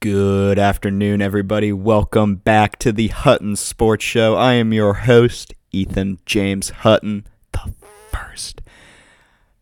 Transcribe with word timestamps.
Good 0.00 0.58
afternoon, 0.58 1.20
everybody. 1.20 1.72
Welcome 1.72 2.36
back 2.36 2.78
to 2.78 2.92
the 2.92 3.08
Hutton 3.08 3.56
Sports 3.56 4.04
Show. 4.04 4.36
I 4.36 4.52
am 4.52 4.72
your 4.72 4.94
host, 4.94 5.52
Ethen 5.72 6.18
James 6.24 6.70
Hutton, 6.70 7.26
the 7.52 7.74
first. 8.12 8.60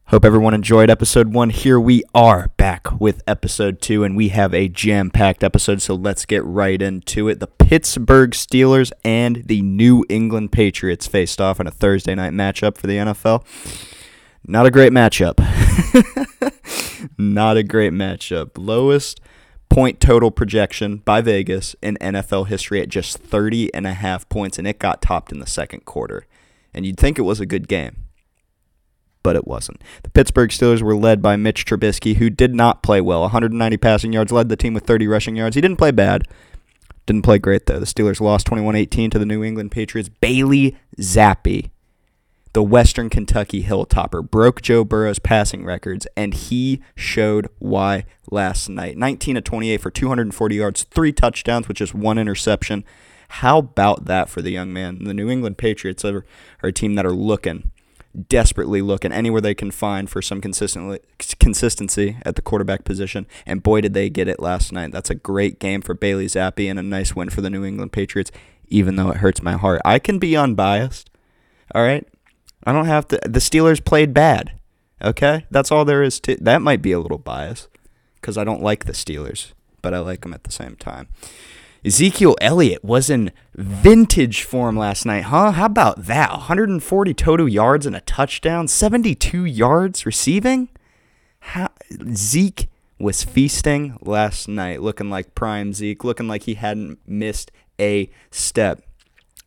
Hope 0.06 0.24
everyone 0.24 0.52
enjoyed 0.52 0.90
episode 0.90 1.32
one. 1.32 1.50
Here 1.50 1.80
we 1.80 2.02
are 2.14 2.48
back 2.58 3.00
with 3.00 3.22
episode 3.26 3.80
two, 3.80 4.04
and 4.04 4.14
we 4.14 4.28
have 4.28 4.52
a 4.52 4.68
jam 4.68 5.10
packed 5.10 5.42
episode, 5.42 5.80
so 5.80 5.94
let's 5.94 6.26
get 6.26 6.44
right 6.44 6.82
into 6.82 7.28
it. 7.28 7.40
The 7.40 7.46
Pittsburgh 7.46 8.32
Steelers 8.32 8.92
and 9.04 9.44
the 9.46 9.62
New 9.62 10.04
England 10.10 10.52
Patriots 10.52 11.06
faced 11.06 11.40
off 11.40 11.58
in 11.58 11.66
a 11.66 11.70
Thursday 11.70 12.14
night 12.14 12.32
matchup 12.32 12.76
for 12.76 12.86
the 12.86 12.98
NFL. 12.98 13.44
Not 14.46 14.66
a 14.66 14.70
great 14.70 14.92
matchup. 14.92 15.38
Not 17.18 17.56
a 17.56 17.62
great 17.62 17.92
matchup. 17.92 18.50
Lowest 18.58 19.20
point 19.72 20.00
total 20.00 20.30
projection 20.30 20.98
by 20.98 21.20
Vegas 21.20 21.74
in 21.82 21.96
NFL 22.00 22.48
history 22.48 22.80
at 22.80 22.88
just 22.88 23.16
30 23.18 23.72
and 23.74 23.86
a 23.86 23.94
half 23.94 24.28
points, 24.28 24.58
and 24.58 24.66
it 24.68 24.78
got 24.78 25.00
topped 25.00 25.32
in 25.32 25.40
the 25.40 25.46
second 25.46 25.84
quarter. 25.84 26.26
And 26.74 26.84
you'd 26.84 26.98
think 26.98 27.18
it 27.18 27.22
was 27.22 27.40
a 27.40 27.46
good 27.46 27.68
game 27.68 27.96
but 29.22 29.36
it 29.36 29.46
wasn't. 29.46 29.82
The 30.02 30.10
Pittsburgh 30.10 30.50
Steelers 30.50 30.82
were 30.82 30.96
led 30.96 31.22
by 31.22 31.36
Mitch 31.36 31.64
Trubisky, 31.64 32.16
who 32.16 32.30
did 32.30 32.54
not 32.54 32.82
play 32.82 33.00
well. 33.00 33.22
190 33.22 33.76
passing 33.76 34.12
yards, 34.12 34.32
led 34.32 34.48
the 34.48 34.56
team 34.56 34.74
with 34.74 34.84
30 34.84 35.06
rushing 35.06 35.36
yards. 35.36 35.54
He 35.54 35.60
didn't 35.60 35.76
play 35.76 35.90
bad. 35.90 36.26
Didn't 37.06 37.22
play 37.22 37.38
great, 37.38 37.66
though. 37.66 37.80
The 37.80 37.86
Steelers 37.86 38.20
lost 38.20 38.46
21 38.46 38.76
18 38.76 39.10
to 39.10 39.18
the 39.18 39.26
New 39.26 39.42
England 39.42 39.72
Patriots. 39.72 40.08
Bailey 40.08 40.76
Zappe, 40.98 41.70
the 42.52 42.62
Western 42.62 43.08
Kentucky 43.08 43.62
Hilltopper, 43.62 44.28
broke 44.28 44.60
Joe 44.60 44.84
Burrow's 44.84 45.18
passing 45.18 45.64
records, 45.64 46.06
and 46.16 46.34
he 46.34 46.82
showed 46.94 47.48
why 47.58 48.04
last 48.30 48.68
night. 48.68 48.96
19 48.96 49.38
of 49.38 49.44
28 49.44 49.80
for 49.80 49.90
240 49.90 50.54
yards, 50.54 50.84
three 50.84 51.12
touchdowns, 51.12 51.68
with 51.68 51.78
just 51.78 51.94
one 51.94 52.18
interception. 52.18 52.84
How 53.28 53.58
about 53.58 54.04
that 54.04 54.28
for 54.28 54.42
the 54.42 54.50
young 54.50 54.72
man? 54.72 55.04
The 55.04 55.14
New 55.14 55.30
England 55.30 55.56
Patriots 55.56 56.04
are, 56.04 56.26
are 56.62 56.68
a 56.68 56.72
team 56.72 56.94
that 56.96 57.06
are 57.06 57.12
looking 57.12 57.70
desperately 58.28 58.82
looking 58.82 59.12
anywhere 59.12 59.40
they 59.40 59.54
can 59.54 59.70
find 59.70 60.10
for 60.10 60.20
some 60.20 60.40
consistency 60.40 62.16
at 62.24 62.36
the 62.36 62.42
quarterback 62.42 62.84
position. 62.84 63.26
And 63.46 63.62
boy, 63.62 63.80
did 63.80 63.94
they 63.94 64.10
get 64.10 64.28
it 64.28 64.40
last 64.40 64.72
night. 64.72 64.92
That's 64.92 65.10
a 65.10 65.14
great 65.14 65.58
game 65.58 65.80
for 65.80 65.94
Bailey 65.94 66.26
Zappe 66.26 66.68
and 66.68 66.78
a 66.78 66.82
nice 66.82 67.16
win 67.16 67.30
for 67.30 67.40
the 67.40 67.50
New 67.50 67.64
England 67.64 67.92
Patriots, 67.92 68.30
even 68.68 68.96
though 68.96 69.10
it 69.10 69.18
hurts 69.18 69.42
my 69.42 69.52
heart. 69.52 69.80
I 69.84 69.98
can 69.98 70.18
be 70.18 70.36
unbiased. 70.36 71.10
All 71.74 71.82
right? 71.82 72.06
I 72.64 72.72
don't 72.72 72.86
have 72.86 73.08
to. 73.08 73.20
The 73.24 73.40
Steelers 73.40 73.84
played 73.84 74.14
bad. 74.14 74.52
Okay? 75.02 75.46
That's 75.50 75.72
all 75.72 75.84
there 75.84 76.02
is 76.02 76.20
to 76.20 76.36
That 76.36 76.62
might 76.62 76.82
be 76.82 76.92
a 76.92 77.00
little 77.00 77.18
bias 77.18 77.68
because 78.16 78.38
I 78.38 78.44
don't 78.44 78.62
like 78.62 78.84
the 78.84 78.92
Steelers, 78.92 79.52
but 79.82 79.92
I 79.92 79.98
like 79.98 80.22
them 80.22 80.32
at 80.32 80.44
the 80.44 80.52
same 80.52 80.76
time. 80.76 81.08
Ezekiel 81.84 82.36
Elliott 82.40 82.84
was 82.84 83.10
in 83.10 83.32
vintage 83.54 84.44
form 84.44 84.76
last 84.76 85.04
night, 85.04 85.24
huh? 85.24 85.50
How 85.50 85.66
about 85.66 86.04
that? 86.04 86.30
140 86.30 87.14
total 87.14 87.48
yards 87.48 87.86
and 87.86 87.96
a 87.96 88.00
touchdown, 88.02 88.68
72 88.68 89.44
yards 89.44 90.06
receiving. 90.06 90.68
How, 91.40 91.70
Zeke 92.14 92.68
was 93.00 93.24
feasting 93.24 93.98
last 94.00 94.46
night, 94.46 94.80
looking 94.80 95.10
like 95.10 95.34
prime 95.34 95.72
Zeke, 95.72 96.04
looking 96.04 96.28
like 96.28 96.44
he 96.44 96.54
hadn't 96.54 97.00
missed 97.04 97.50
a 97.80 98.08
step. 98.30 98.82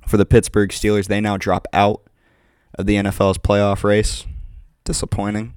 For 0.06 0.18
the 0.18 0.26
Pittsburgh 0.26 0.72
Steelers, 0.72 1.08
they 1.08 1.22
now 1.22 1.38
drop 1.38 1.68
out 1.72 2.02
of 2.76 2.86
the 2.86 2.96
NFL's 2.96 3.38
playoff 3.38 3.84
race. 3.84 4.26
Disappointing, 4.84 5.56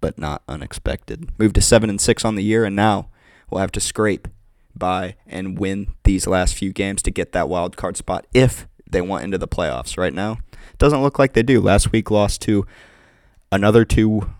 but 0.00 0.18
not 0.18 0.42
unexpected. 0.48 1.30
Moved 1.38 1.56
to 1.56 1.60
7 1.60 1.90
and 1.90 2.00
6 2.00 2.24
on 2.24 2.36
the 2.36 2.44
year 2.44 2.64
and 2.64 2.76
now 2.76 3.08
will 3.50 3.58
have 3.58 3.72
to 3.72 3.80
scrape 3.80 4.28
by 4.76 5.16
and 5.26 5.58
win 5.58 5.88
these 6.04 6.26
last 6.26 6.54
few 6.54 6.72
games 6.72 7.02
to 7.02 7.10
get 7.10 7.32
that 7.32 7.48
wild 7.48 7.76
card 7.76 7.96
spot 7.96 8.26
if 8.32 8.66
they 8.90 9.00
want 9.00 9.24
into 9.24 9.38
the 9.38 9.48
playoffs. 9.48 9.98
Right 9.98 10.14
now, 10.14 10.38
doesn't 10.78 11.02
look 11.02 11.18
like 11.18 11.32
they 11.32 11.42
do. 11.42 11.60
Last 11.60 11.92
week 11.92 12.10
lost 12.10 12.40
to 12.42 12.66
another 13.50 13.84
two 13.84 14.30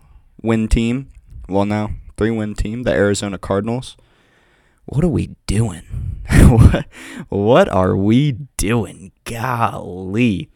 win 0.42 0.68
team. 0.68 1.08
Well, 1.48 1.64
now 1.64 1.90
three 2.16 2.30
win 2.30 2.54
team, 2.54 2.82
the 2.82 2.92
Arizona 2.92 3.38
Cardinals. 3.38 3.96
What 4.86 5.04
are 5.04 5.08
we 5.08 5.34
doing? 5.46 5.82
what 7.28 7.68
are 7.68 7.96
we 7.96 8.32
doing? 8.56 9.12
Golly. 9.24 10.50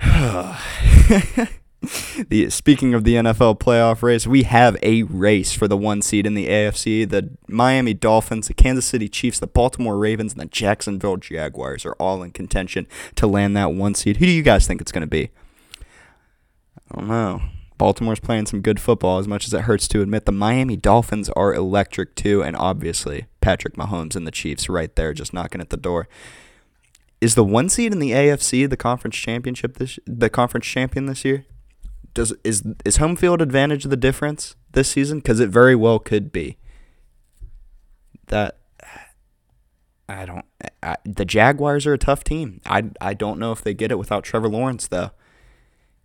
the 2.28 2.48
speaking 2.50 2.94
of 2.94 3.04
the 3.04 3.14
NFL 3.14 3.58
playoff 3.58 4.02
race, 4.02 4.26
we 4.26 4.44
have 4.44 4.76
a 4.82 5.02
race 5.04 5.52
for 5.52 5.68
the 5.68 5.76
one 5.76 6.02
seed 6.02 6.26
in 6.26 6.34
the 6.34 6.48
AFC. 6.48 7.08
The 7.08 7.30
Miami 7.48 7.94
Dolphins, 7.94 8.48
the 8.48 8.54
Kansas 8.54 8.86
City 8.86 9.08
Chiefs, 9.08 9.38
the 9.38 9.46
Baltimore 9.46 9.98
Ravens, 9.98 10.32
and 10.32 10.40
the 10.40 10.46
Jacksonville 10.46 11.16
Jaguars 11.16 11.84
are 11.84 11.94
all 11.94 12.22
in 12.22 12.30
contention 12.30 12.86
to 13.16 13.26
land 13.26 13.56
that 13.56 13.72
one 13.72 13.94
seed. 13.94 14.18
Who 14.18 14.26
do 14.26 14.32
you 14.32 14.42
guys 14.42 14.66
think 14.66 14.80
it's 14.80 14.92
going 14.92 15.02
to 15.02 15.06
be? 15.06 15.30
I 16.90 16.98
don't 16.98 17.08
know. 17.08 17.42
Baltimore's 17.76 18.20
playing 18.20 18.46
some 18.46 18.60
good 18.60 18.80
football, 18.80 19.18
as 19.18 19.26
much 19.26 19.46
as 19.46 19.52
it 19.52 19.62
hurts 19.62 19.88
to 19.88 20.00
admit. 20.00 20.26
The 20.26 20.32
Miami 20.32 20.76
Dolphins 20.76 21.28
are 21.30 21.52
electric 21.52 22.14
too, 22.14 22.42
and 22.42 22.56
obviously 22.56 23.26
Patrick 23.40 23.74
Mahomes 23.74 24.14
and 24.14 24.26
the 24.26 24.30
Chiefs 24.30 24.68
right 24.68 24.94
there, 24.94 25.12
just 25.12 25.34
knocking 25.34 25.60
at 25.60 25.70
the 25.70 25.76
door. 25.76 26.08
Is 27.24 27.34
the 27.34 27.44
one 27.44 27.68
seed 27.68 27.92
in 27.92 28.00
the 28.00 28.10
AFC 28.10 28.68
the 28.68 28.76
conference 28.76 29.16
championship 29.16 29.78
this 29.78 29.98
the 30.06 30.28
conference 30.28 30.66
champion 30.66 31.06
this 31.06 31.24
year? 31.24 31.46
does 32.14 32.32
is 32.44 32.62
is 32.84 32.96
home 32.96 33.16
field 33.16 33.42
advantage 33.42 33.84
the 33.84 33.96
difference 33.96 34.56
this 34.72 34.88
season? 34.88 35.18
Because 35.18 35.40
it 35.40 35.50
very 35.50 35.74
well 35.74 35.98
could 35.98 36.32
be. 36.32 36.56
That 38.28 38.58
I 40.08 40.24
don't. 40.24 40.44
I, 40.82 40.96
the 41.04 41.24
Jaguars 41.24 41.86
are 41.86 41.92
a 41.92 41.98
tough 41.98 42.24
team. 42.24 42.60
I 42.64 42.84
I 43.00 43.14
don't 43.14 43.38
know 43.38 43.52
if 43.52 43.62
they 43.62 43.74
get 43.74 43.90
it 43.90 43.98
without 43.98 44.24
Trevor 44.24 44.48
Lawrence 44.48 44.86
though. 44.86 45.10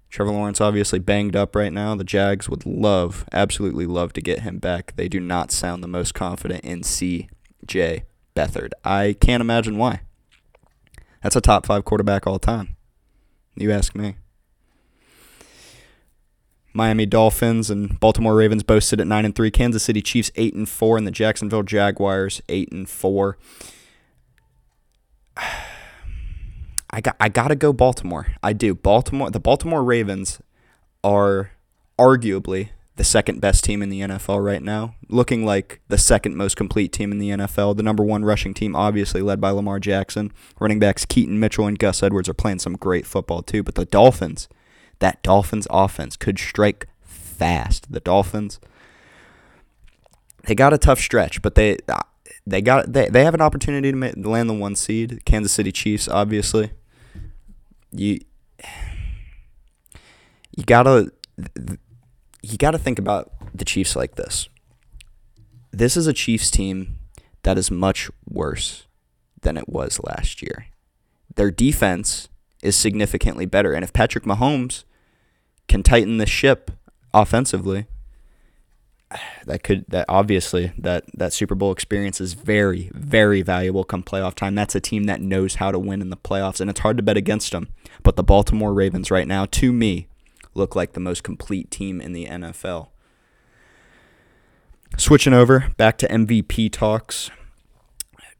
Trevor 0.09 0.31
Lawrence 0.31 0.59
obviously 0.59 0.97
banged 0.97 1.35
up 1.35 1.55
right 1.55 1.71
now. 1.71 1.93
The 1.93 2.03
Jags 2.03 2.49
would 2.49 2.65
love, 2.65 3.25
absolutely 3.31 3.85
love 3.85 4.11
to 4.13 4.21
get 4.21 4.39
him 4.39 4.57
back. 4.57 4.95
They 4.95 5.07
do 5.07 5.19
not 5.19 5.51
sound 5.51 5.83
the 5.83 5.87
most 5.87 6.15
confident 6.15 6.65
in 6.65 6.81
C.J. 6.81 8.05
Beathard. 8.35 8.71
I 8.83 9.15
can't 9.21 9.41
imagine 9.41 9.77
why. 9.77 10.01
That's 11.21 11.35
a 11.35 11.41
top 11.41 11.65
five 11.65 11.85
quarterback 11.85 12.25
all 12.25 12.39
time. 12.39 12.75
You 13.55 13.71
ask 13.71 13.95
me. 13.95 14.15
Miami 16.73 17.05
Dolphins 17.05 17.69
and 17.69 17.99
Baltimore 17.99 18.35
Ravens 18.35 18.63
both 18.63 18.83
sit 18.83 18.99
at 18.99 19.07
nine 19.07 19.25
and 19.25 19.35
three. 19.35 19.51
Kansas 19.51 19.83
City 19.83 20.01
Chiefs 20.01 20.31
eight 20.35 20.53
and 20.53 20.69
four, 20.69 20.97
and 20.97 21.05
the 21.05 21.11
Jacksonville 21.11 21.63
Jaguars 21.63 22.41
eight 22.47 22.71
and 22.71 22.89
four. 22.89 23.37
I 26.91 27.01
got 27.01 27.15
I 27.19 27.29
gotta 27.29 27.55
go 27.55 27.73
Baltimore. 27.73 28.33
I 28.41 28.53
do. 28.53 28.73
Baltimore 28.73 29.29
the 29.29 29.39
Baltimore 29.39 29.83
Ravens 29.83 30.41
are 31.03 31.51
arguably 31.97 32.69
the 32.99 33.05
second 33.05 33.39
best 33.39 33.63
team 33.63 33.81
in 33.81 33.87
the 33.87 34.01
NFL 34.01 34.43
right 34.43 34.61
now, 34.61 34.93
looking 35.07 35.45
like 35.45 35.79
the 35.87 35.97
second 35.97 36.35
most 36.35 36.57
complete 36.57 36.91
team 36.91 37.13
in 37.13 37.17
the 37.17 37.29
NFL. 37.29 37.77
The 37.77 37.81
number 37.81 38.03
one 38.03 38.25
rushing 38.25 38.53
team, 38.53 38.75
obviously 38.75 39.21
led 39.21 39.39
by 39.39 39.51
Lamar 39.51 39.79
Jackson. 39.79 40.33
Running 40.59 40.79
backs 40.79 41.05
Keaton 41.05 41.39
Mitchell 41.39 41.65
and 41.65 41.79
Gus 41.79 42.03
Edwards 42.03 42.27
are 42.27 42.33
playing 42.33 42.59
some 42.59 42.73
great 42.73 43.05
football 43.07 43.41
too. 43.41 43.63
But 43.63 43.75
the 43.75 43.85
Dolphins, 43.85 44.49
that 44.99 45.23
Dolphins 45.23 45.65
offense 45.69 46.17
could 46.17 46.37
strike 46.37 46.89
fast. 47.01 47.89
The 47.89 48.01
Dolphins 48.01 48.59
they 50.43 50.53
got 50.53 50.73
a 50.73 50.77
tough 50.77 50.99
stretch, 50.99 51.41
but 51.41 51.55
they 51.55 51.77
they 52.45 52.61
got 52.61 52.91
they, 52.91 53.07
they 53.07 53.23
have 53.23 53.33
an 53.33 53.39
opportunity 53.39 53.93
to 53.93 54.29
land 54.29 54.49
the 54.49 54.53
one 54.53 54.75
seed. 54.75 55.23
Kansas 55.23 55.53
City 55.53 55.71
Chiefs, 55.71 56.09
obviously. 56.09 56.71
You 57.93 58.19
you 60.57 60.65
gotta 60.65 61.13
you 62.41 62.57
gotta 62.57 62.77
think 62.77 62.99
about 62.99 63.31
the 63.53 63.65
Chiefs 63.65 63.95
like 63.95 64.15
this. 64.15 64.49
This 65.71 65.97
is 65.97 66.07
a 66.07 66.13
Chiefs 66.13 66.49
team 66.49 66.97
that 67.43 67.57
is 67.57 67.71
much 67.71 68.09
worse 68.27 68.87
than 69.41 69.57
it 69.57 69.69
was 69.69 69.99
last 70.03 70.41
year. 70.41 70.67
Their 71.35 71.51
defense 71.51 72.27
is 72.61 72.75
significantly 72.75 73.45
better, 73.45 73.73
and 73.73 73.83
if 73.83 73.93
Patrick 73.93 74.25
Mahomes 74.25 74.83
can 75.67 75.83
tighten 75.83 76.17
the 76.17 76.25
ship 76.25 76.71
offensively, 77.13 77.85
that 79.45 79.63
could 79.63 79.85
that 79.87 80.05
obviously 80.07 80.71
that 80.77 81.05
that 81.13 81.33
Super 81.33 81.55
Bowl 81.55 81.71
experience 81.71 82.21
is 82.21 82.33
very 82.33 82.91
very 82.93 83.41
valuable 83.41 83.83
come 83.83 84.03
playoff 84.03 84.35
time. 84.35 84.53
That's 84.55 84.75
a 84.75 84.79
team 84.79 85.05
that 85.05 85.21
knows 85.21 85.55
how 85.55 85.71
to 85.71 85.79
win 85.79 86.01
in 86.01 86.09
the 86.09 86.17
playoffs, 86.17 86.59
and 86.61 86.69
it's 86.69 86.81
hard 86.81 86.97
to 86.97 87.03
bet 87.03 87.17
against 87.17 87.51
them. 87.51 87.69
But 88.03 88.15
the 88.15 88.23
Baltimore 88.23 88.73
Ravens 88.73 89.09
right 89.09 89.27
now, 89.27 89.45
to 89.45 89.73
me, 89.73 90.07
look 90.53 90.75
like 90.75 90.93
the 90.93 90.99
most 90.99 91.23
complete 91.23 91.71
team 91.71 92.01
in 92.01 92.13
the 92.13 92.25
NFL. 92.25 92.89
Switching 94.97 95.33
over 95.33 95.71
back 95.77 95.97
to 95.99 96.07
MVP 96.07 96.71
talks. 96.71 97.29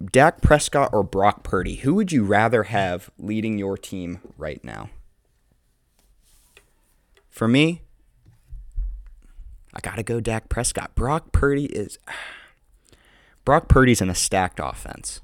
Dak 0.04 0.42
Prescott 0.42 0.90
or 0.94 1.04
Brock 1.04 1.44
Purdy, 1.44 1.76
who 1.76 1.94
would 1.94 2.12
you 2.12 2.24
rather 2.24 2.64
have 2.64 3.10
leading 3.18 3.58
your 3.58 3.78
team 3.78 4.22
right 4.38 4.64
now? 4.64 4.90
For 7.30 7.48
me, 7.48 7.82
I 9.74 9.82
got 9.82 9.98
to 9.98 10.04
go 10.04 10.20
Dak 10.20 10.50
Prescott. 10.50 10.96
Brock 10.96 11.32
Purdy 11.32 11.66
is 11.66 12.00
Brock 13.46 13.68
Purdy's 13.68 14.02
in 14.02 14.10
a 14.10 14.16
stacked 14.16 14.60
offense. 14.62 15.22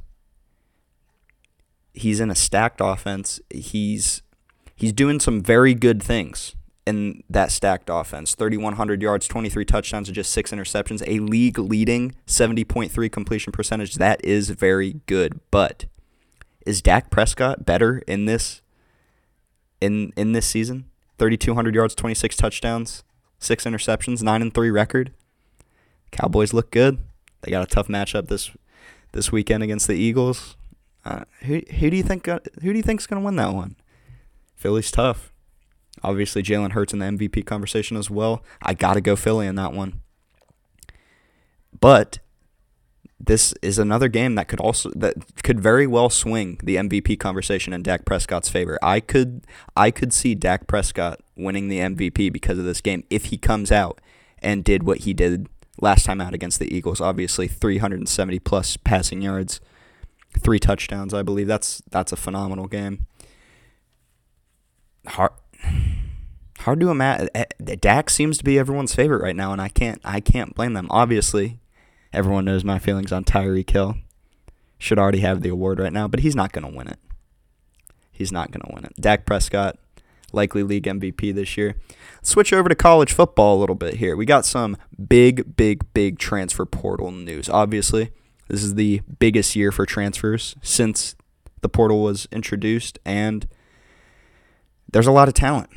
He's 1.93 2.19
in 2.19 2.29
a 2.29 2.35
stacked 2.35 2.81
offense. 2.83 3.39
He's 3.49 4.21
he's 4.75 4.91
doing 4.91 5.21
some 5.21 5.41
very 5.41 5.73
good 5.73 6.03
things 6.03 6.55
in 6.85 7.23
that 7.29 7.51
stacked 7.51 7.89
offense 7.91 8.35
3,100 8.35 9.01
yards, 9.01 9.27
23 9.27 9.65
touchdowns, 9.65 10.07
and 10.07 10.15
just 10.15 10.31
six 10.31 10.51
interceptions. 10.51 11.03
A 11.07 11.19
league 11.19 11.57
leading 11.57 12.15
70.3 12.27 13.11
completion 13.11 13.51
percentage. 13.51 13.95
That 13.95 14.23
is 14.23 14.51
very 14.51 15.01
good. 15.07 15.39
But 15.51 15.85
is 16.65 16.81
Dak 16.81 17.09
Prescott 17.09 17.65
better 17.65 17.99
in 18.07 18.25
this 18.25 18.61
in 19.81 20.13
in 20.15 20.33
this 20.33 20.45
season? 20.45 20.85
3,200 21.17 21.73
yards, 21.73 21.95
26 21.95 22.35
touchdowns, 22.35 23.03
six 23.39 23.63
interceptions, 23.63 24.21
nine 24.21 24.41
and 24.41 24.53
three 24.53 24.69
record. 24.69 25.13
Cowboys 26.11 26.53
look 26.53 26.71
good. 26.71 26.99
They 27.41 27.51
got 27.51 27.63
a 27.63 27.67
tough 27.67 27.87
matchup 27.87 28.27
this 28.27 28.51
this 29.11 29.31
weekend 29.31 29.63
against 29.63 29.87
the 29.87 29.93
Eagles. 29.93 30.57
Uh, 31.03 31.23
who 31.41 31.61
who 31.79 31.89
do 31.89 31.97
you 31.97 32.03
think 32.03 32.25
who 32.25 32.39
do 32.61 32.73
you 32.73 32.83
think's 32.83 33.07
gonna 33.07 33.21
win 33.21 33.35
that 33.37 33.53
one? 33.53 33.75
Philly's 34.55 34.91
tough. 34.91 35.31
Obviously, 36.03 36.43
Jalen 36.43 36.71
Hurts 36.71 36.93
in 36.93 36.99
the 36.99 37.05
MVP 37.05 37.45
conversation 37.45 37.97
as 37.97 38.09
well. 38.09 38.43
I 38.61 38.73
got 38.73 38.93
to 38.95 39.01
go 39.01 39.15
Philly 39.15 39.47
in 39.47 39.55
that 39.55 39.73
one. 39.73 40.01
But 41.79 42.19
this 43.19 43.53
is 43.61 43.79
another 43.79 44.07
game 44.07 44.35
that 44.35 44.47
could 44.47 44.59
also 44.59 44.91
that 44.95 45.15
could 45.43 45.59
very 45.59 45.87
well 45.87 46.09
swing 46.09 46.59
the 46.63 46.75
MVP 46.75 47.19
conversation 47.19 47.73
in 47.73 47.81
Dak 47.81 48.05
Prescott's 48.05 48.49
favor. 48.49 48.77
I 48.81 48.99
could 48.99 49.45
I 49.75 49.91
could 49.91 50.13
see 50.13 50.35
Dak 50.35 50.67
Prescott 50.67 51.21
winning 51.35 51.67
the 51.67 51.79
MVP 51.79 52.31
because 52.31 52.59
of 52.59 52.65
this 52.65 52.81
game 52.81 53.03
if 53.09 53.25
he 53.25 53.37
comes 53.37 53.71
out 53.71 53.99
and 54.39 54.63
did 54.63 54.83
what 54.83 54.99
he 54.99 55.13
did 55.13 55.47
last 55.81 56.05
time 56.05 56.21
out 56.21 56.33
against 56.33 56.59
the 56.59 56.73
Eagles. 56.73 57.01
Obviously, 57.01 57.47
370 57.47 58.39
plus 58.39 58.77
passing 58.77 59.21
yards, 59.21 59.59
three 60.39 60.59
touchdowns, 60.59 61.13
I 61.13 61.23
believe. 61.23 61.47
That's 61.47 61.81
that's 61.89 62.11
a 62.11 62.17
phenomenal 62.17 62.67
game. 62.67 63.05
Hard, 65.07 65.31
hard 66.59 66.79
to 66.79 66.89
imagine. 66.89 67.29
Eh, 67.35 67.45
Dak 67.79 68.09
seems 68.09 68.37
to 68.37 68.43
be 68.43 68.59
everyone's 68.59 68.95
favorite 68.95 69.21
right 69.21 69.35
now, 69.35 69.51
and 69.51 69.61
I 69.61 69.69
can't 69.69 70.01
I 70.03 70.19
can't 70.19 70.55
blame 70.55 70.73
them. 70.73 70.87
Obviously, 70.89 71.59
everyone 72.11 72.45
knows 72.45 72.63
my 72.63 72.79
feelings 72.79 73.11
on 73.11 73.23
Tyreek 73.23 73.69
Hill. 73.69 73.95
Should 74.77 74.99
already 74.99 75.19
have 75.19 75.41
the 75.41 75.49
award 75.49 75.79
right 75.79 75.93
now, 75.93 76.07
but 76.07 76.19
he's 76.19 76.35
not 76.35 76.51
going 76.51 76.69
to 76.69 76.75
win 76.75 76.87
it. 76.87 76.99
He's 78.11 78.31
not 78.31 78.51
going 78.51 78.61
to 78.61 78.73
win 78.73 78.85
it. 78.85 78.93
Dak 78.99 79.25
Prescott, 79.25 79.77
likely 80.33 80.63
league 80.63 80.83
MVP 80.83 81.33
this 81.33 81.57
year. 81.57 81.75
Let's 82.17 82.29
switch 82.29 82.51
over 82.51 82.69
to 82.69 82.75
college 82.75 83.13
football 83.13 83.57
a 83.57 83.59
little 83.59 83.75
bit 83.75 83.95
here. 83.95 84.15
We 84.15 84.25
got 84.25 84.45
some 84.45 84.77
big, 85.07 85.55
big, 85.55 85.93
big 85.93 86.19
transfer 86.19 86.65
portal 86.65 87.11
news. 87.11 87.49
Obviously, 87.49 88.11
this 88.47 88.63
is 88.63 88.75
the 88.75 89.01
biggest 89.19 89.55
year 89.55 89.71
for 89.71 89.85
transfers 89.85 90.55
since 90.61 91.15
the 91.61 91.69
portal 91.69 92.03
was 92.03 92.27
introduced, 92.31 92.99
and 93.05 93.47
there's 94.95 95.07
a 95.07 95.11
lot 95.11 95.27
of 95.27 95.33
talent. 95.33 95.69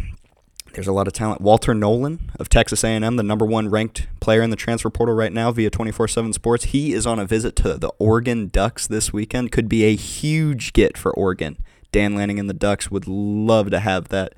There's 0.74 0.86
a 0.86 0.92
lot 0.92 1.08
of 1.08 1.12
talent. 1.12 1.40
Walter 1.40 1.74
Nolen 1.74 2.30
of 2.38 2.48
Texas 2.48 2.84
A&M, 2.84 3.16
the 3.16 3.24
number 3.24 3.44
one 3.44 3.68
ranked 3.68 4.06
player 4.20 4.42
in 4.42 4.50
the 4.50 4.56
transfer 4.56 4.90
portal 4.90 5.12
right 5.12 5.32
now 5.32 5.50
via 5.50 5.70
24/7 5.70 6.32
Sports. 6.32 6.66
He 6.66 6.92
is 6.92 7.04
on 7.04 7.18
a 7.18 7.24
visit 7.24 7.56
to 7.56 7.76
the 7.76 7.90
Oregon 7.98 8.46
Ducks 8.46 8.86
this 8.86 9.12
weekend. 9.12 9.50
Could 9.50 9.68
be 9.68 9.82
a 9.82 9.96
huge 9.96 10.72
get 10.72 10.96
for 10.96 11.12
Oregon. 11.16 11.58
Dan 11.90 12.14
Lanning 12.14 12.38
and 12.38 12.48
the 12.48 12.54
Ducks 12.54 12.92
would 12.92 13.08
love 13.08 13.70
to 13.72 13.80
have 13.80 14.06
that 14.10 14.36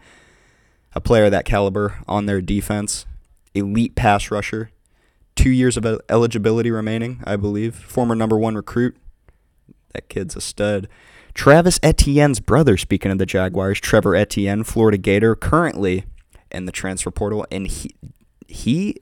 a 0.95 1.01
player 1.01 1.27
of 1.27 1.31
that 1.33 1.45
caliber 1.45 1.97
on 2.09 2.25
their 2.25 2.41
defense. 2.41 3.05
Elite 3.55 3.95
pass 3.95 4.31
rusher. 4.31 4.71
Two 5.37 5.51
years 5.51 5.77
of 5.77 5.85
eligibility 6.09 6.71
remaining, 6.71 7.21
I 7.25 7.37
believe. 7.37 7.75
Former 7.75 8.15
number 8.15 8.39
one 8.39 8.55
recruit. 8.55 8.97
That 9.93 10.09
kid's 10.09 10.37
a 10.37 10.41
stud. 10.41 10.89
Travis 11.35 11.79
Etienne's 11.83 12.41
brother, 12.41 12.77
speaking 12.77 13.11
of 13.11 13.19
the 13.19 13.27
Jaguars, 13.27 13.81
Trevor 13.81 14.15
Etienne, 14.15 14.65
Florida 14.65 14.99
Gator, 14.99 15.35
currently 15.35 16.05
in 16.51 16.67
the 16.67 16.73
transfer 16.73 17.11
portal, 17.11 17.47
and 17.51 17.67
he 17.67 17.95
he 18.47 18.97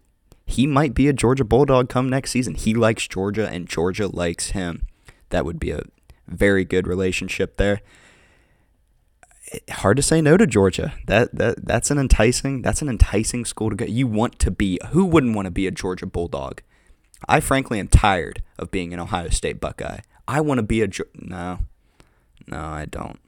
he 0.46 0.66
might 0.66 0.94
be 0.94 1.08
a 1.08 1.12
Georgia 1.12 1.44
Bulldog 1.44 1.88
come 1.88 2.08
next 2.08 2.30
season. 2.30 2.54
He 2.54 2.75
likes 2.75 3.06
Georgia, 3.06 3.48
and 3.48 3.69
Georgia 3.69 4.06
likes 4.06 4.50
him. 4.50 4.86
That 5.30 5.44
would 5.44 5.58
be 5.58 5.70
a 5.70 5.82
very 6.26 6.64
good 6.64 6.86
relationship 6.86 7.56
there. 7.56 7.80
Hard 9.70 9.96
to 9.96 10.02
say 10.02 10.20
no 10.20 10.36
to 10.36 10.46
Georgia. 10.46 10.92
That 11.06 11.34
that 11.34 11.64
that's 11.64 11.90
an 11.90 11.98
enticing 11.98 12.62
that's 12.62 12.82
an 12.82 12.88
enticing 12.88 13.44
school 13.44 13.70
to 13.70 13.76
go. 13.76 13.84
You 13.86 14.06
want 14.06 14.38
to 14.40 14.50
be 14.50 14.78
who 14.90 15.04
wouldn't 15.04 15.34
want 15.34 15.46
to 15.46 15.50
be 15.50 15.66
a 15.66 15.70
Georgia 15.70 16.06
Bulldog? 16.06 16.60
I 17.26 17.40
frankly 17.40 17.81
am 17.81 17.88
tired 17.88 18.42
of 18.58 18.70
being 18.70 18.92
an 18.92 19.00
Ohio 19.00 19.31
State 19.31 19.60
Buckeye. 19.60 20.00
I 20.26 20.40
want 20.42 20.58
to 20.58 20.62
be 20.62 20.82
a 20.82 20.88
no, 21.14 21.60
no, 22.50 22.60
I 22.60 22.86
don't 22.86 23.20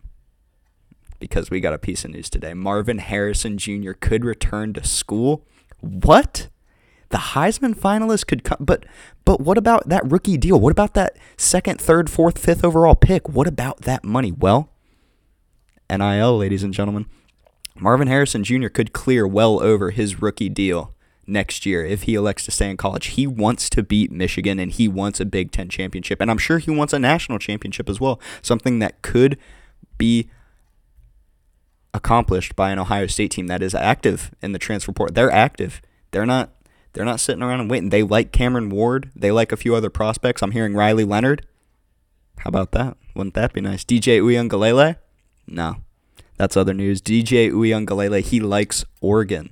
because 1.20 1.50
we 1.50 1.60
got 1.60 1.74
a 1.74 1.78
piece 1.78 2.04
of 2.04 2.10
news 2.10 2.28
today. 2.28 2.54
Marvin 2.54 2.98
Harrison 2.98 3.58
Jr. 3.58 3.92
could 3.92 4.24
return 4.24 4.72
to 4.72 4.82
school. 4.82 5.46
What? 5.78 6.48
The 7.10 7.18
Heisman 7.18 7.74
finalist 7.74 8.26
could 8.26 8.42
come, 8.42 8.58
but 8.60 8.86
but 9.24 9.40
what 9.40 9.58
about 9.58 9.88
that 9.88 10.10
rookie 10.10 10.36
deal? 10.36 10.58
What 10.58 10.70
about 10.70 10.94
that 10.94 11.16
second, 11.36 11.80
third, 11.80 12.08
fourth, 12.08 12.38
fifth 12.38 12.64
overall 12.64 12.94
pick? 12.94 13.28
What 13.28 13.46
about 13.46 13.82
that 13.82 14.04
money? 14.04 14.32
Well, 14.32 14.70
NIL, 15.90 16.38
ladies 16.38 16.62
and 16.62 16.72
gentlemen, 16.72 17.06
Marvin 17.78 18.08
Harrison 18.08 18.44
Jr. 18.44 18.68
could 18.68 18.92
clear 18.92 19.26
well 19.26 19.60
over 19.60 19.90
his 19.90 20.22
rookie 20.22 20.48
deal 20.48 20.94
next 21.26 21.64
year 21.64 21.84
if 21.84 22.02
he 22.02 22.14
elects 22.14 22.44
to 22.44 22.50
stay 22.50 22.70
in 22.70 22.76
college. 22.76 23.06
He 23.08 23.26
wants 23.26 23.70
to 23.70 23.82
beat 23.82 24.10
Michigan 24.10 24.58
and 24.58 24.70
he 24.70 24.88
wants 24.88 25.20
a 25.20 25.24
Big 25.24 25.52
Ten 25.52 25.68
championship, 25.68 26.20
and 26.20 26.30
I'm 26.30 26.38
sure 26.38 26.58
he 26.58 26.70
wants 26.70 26.92
a 26.92 26.98
national 26.98 27.38
championship 27.38 27.88
as 27.88 28.00
well. 28.00 28.20
Something 28.42 28.78
that 28.80 29.02
could 29.02 29.38
be 29.98 30.30
accomplished 31.92 32.56
by 32.56 32.70
an 32.70 32.78
Ohio 32.78 33.06
State 33.06 33.32
team 33.32 33.46
that 33.48 33.62
is 33.62 33.74
active 33.74 34.30
in 34.40 34.52
the 34.52 34.58
transfer 34.58 34.92
portal. 34.92 35.14
They're 35.14 35.30
active. 35.30 35.80
They're 36.10 36.26
not 36.26 36.50
they're 36.92 37.04
not 37.04 37.20
sitting 37.20 37.42
around 37.42 37.60
and 37.60 37.70
waiting. 37.70 37.90
They 37.90 38.02
like 38.02 38.32
Cameron 38.32 38.68
Ward. 38.68 39.10
They 39.14 39.30
like 39.30 39.52
a 39.52 39.56
few 39.56 39.74
other 39.74 39.90
prospects. 39.90 40.42
I'm 40.42 40.50
hearing 40.50 40.74
Riley 40.74 41.04
Leonard. 41.04 41.46
How 42.38 42.48
about 42.48 42.72
that? 42.72 42.96
Wouldn't 43.14 43.34
that 43.34 43.52
be 43.52 43.60
nice? 43.60 43.84
DJ 43.84 44.20
Uiagalelei? 44.20 44.96
No. 45.46 45.76
That's 46.36 46.56
other 46.56 46.74
news. 46.74 47.02
DJ 47.02 47.52
Uiagalelei, 47.52 48.22
he 48.22 48.40
likes 48.40 48.84
Oregon. 49.00 49.50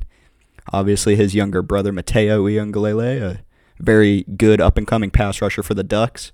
Obviously, 0.72 1.16
his 1.16 1.34
younger 1.34 1.62
brother, 1.62 1.92
Matayo 1.92 2.42
Uiagalelei, 2.42 3.20
a 3.22 3.40
very 3.78 4.24
good 4.36 4.60
up 4.60 4.76
and 4.76 4.86
coming 4.86 5.10
pass 5.10 5.40
rusher 5.40 5.62
for 5.62 5.74
the 5.74 5.84
Ducks. 5.84 6.32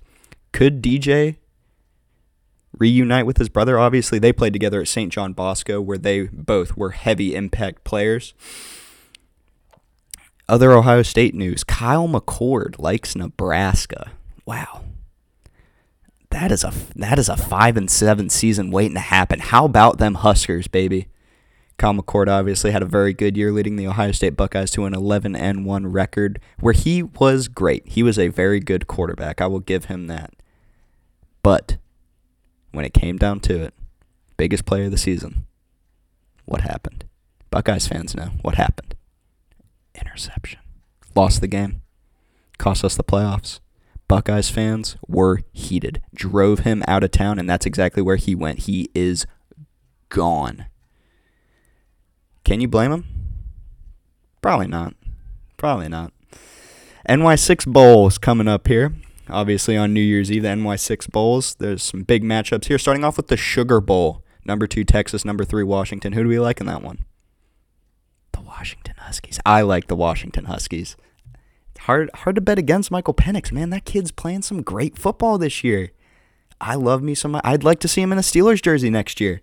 Could 0.51 0.81
DJ 0.81 1.37
reunite 2.77 3.25
with 3.25 3.37
his 3.37 3.49
brother. 3.49 3.79
Obviously, 3.79 4.19
they 4.19 4.33
played 4.33 4.53
together 4.53 4.81
at 4.81 4.87
St. 4.87 5.11
John 5.11 5.33
Bosco, 5.33 5.81
where 5.81 5.97
they 5.97 6.23
both 6.23 6.75
were 6.77 6.91
heavy 6.91 7.35
impact 7.35 7.83
players. 7.83 8.33
Other 10.47 10.71
Ohio 10.71 11.01
State 11.01 11.33
news 11.33 11.63
Kyle 11.63 12.07
McCord 12.07 12.79
likes 12.79 13.15
Nebraska. 13.15 14.11
Wow. 14.45 14.83
That 16.29 16.51
is 16.51 16.63
a 16.63 16.73
that 16.95 17.17
is 17.17 17.29
a 17.29 17.37
five 17.37 17.77
and 17.77 17.89
seven 17.89 18.29
season 18.29 18.69
waiting 18.69 18.95
to 18.95 18.99
happen. 18.99 19.39
How 19.39 19.65
about 19.65 19.97
them 19.97 20.15
Huskers, 20.15 20.67
baby? 20.67 21.07
Kyle 21.77 21.93
McCord 21.93 22.29
obviously 22.29 22.71
had 22.71 22.81
a 22.81 22.87
very 22.87 23.13
good 23.13 23.35
year 23.35 23.51
leading 23.51 23.75
the 23.75 23.87
Ohio 23.87 24.11
State 24.11 24.37
Buckeyes 24.37 24.71
to 24.71 24.85
an 24.85 24.93
11 24.93 25.35
and 25.35 25.65
1 25.65 25.87
record 25.87 26.39
where 26.59 26.73
he 26.73 27.03
was 27.03 27.47
great. 27.47 27.87
He 27.87 28.01
was 28.01 28.17
a 28.17 28.29
very 28.29 28.59
good 28.59 28.87
quarterback. 28.87 29.41
I 29.41 29.47
will 29.47 29.59
give 29.59 29.85
him 29.85 30.07
that. 30.07 30.33
But 31.43 31.77
when 32.71 32.85
it 32.85 32.93
came 32.93 33.17
down 33.17 33.41
to 33.41 33.61
it, 33.61 33.73
biggest 34.37 34.65
player 34.65 34.85
of 34.85 34.91
the 34.91 34.97
season, 34.97 35.45
what 36.45 36.61
happened? 36.61 37.05
Buckeyes 37.51 37.87
fans 37.87 38.15
know 38.15 38.31
what 38.41 38.55
happened. 38.55 38.95
Interception. 39.95 40.59
Lost 41.13 41.41
the 41.41 41.47
game. 41.47 41.81
Cost 42.57 42.85
us 42.85 42.95
the 42.95 43.03
playoffs. 43.03 43.59
Buckeyes 44.07 44.49
fans 44.49 44.97
were 45.07 45.41
heated. 45.51 46.01
Drove 46.13 46.59
him 46.59 46.83
out 46.87 47.03
of 47.03 47.11
town, 47.11 47.39
and 47.39 47.49
that's 47.49 47.65
exactly 47.65 48.01
where 48.01 48.17
he 48.17 48.35
went. 48.35 48.59
He 48.59 48.89
is 48.93 49.25
gone. 50.09 50.67
Can 52.45 52.61
you 52.61 52.69
blame 52.69 52.93
him? 52.93 53.05
Probably 54.41 54.67
not. 54.67 54.93
Probably 55.57 55.89
not. 55.89 56.13
NY6 57.09 57.71
Bowl 57.71 58.07
is 58.07 58.17
coming 58.17 58.47
up 58.47 58.67
here 58.67 58.93
obviously 59.29 59.77
on 59.77 59.93
New 59.93 60.01
Year's 60.01 60.31
Eve, 60.31 60.43
the 60.43 60.49
NY6 60.49 61.09
Bowls. 61.11 61.55
There's 61.55 61.83
some 61.83 62.03
big 62.03 62.23
matchups 62.23 62.65
here, 62.65 62.77
starting 62.77 63.03
off 63.03 63.17
with 63.17 63.27
the 63.27 63.37
Sugar 63.37 63.81
Bowl. 63.81 64.23
Number 64.45 64.67
two, 64.67 64.83
Texas. 64.83 65.25
Number 65.25 65.43
three, 65.43 65.63
Washington. 65.63 66.13
Who 66.13 66.23
do 66.23 66.29
we 66.29 66.39
like 66.39 66.59
in 66.59 66.67
that 66.67 66.83
one? 66.83 67.05
The 68.31 68.41
Washington 68.41 68.95
Huskies. 68.99 69.39
I 69.45 69.61
like 69.61 69.87
the 69.87 69.95
Washington 69.95 70.45
Huskies. 70.45 70.95
Hard, 71.79 72.09
hard 72.13 72.35
to 72.35 72.41
bet 72.41 72.57
against 72.57 72.91
Michael 72.91 73.13
Penix, 73.13 73.51
man. 73.51 73.69
That 73.69 73.85
kid's 73.85 74.11
playing 74.11 74.43
some 74.43 74.61
great 74.61 74.97
football 74.97 75.37
this 75.37 75.63
year. 75.63 75.91
I 76.61 76.75
love 76.75 77.03
me 77.03 77.15
some. 77.15 77.39
I'd 77.43 77.63
like 77.63 77.79
to 77.79 77.87
see 77.87 78.01
him 78.01 78.11
in 78.11 78.17
a 78.17 78.21
Steelers 78.21 78.61
jersey 78.61 78.89
next 78.89 79.19
year. 79.19 79.41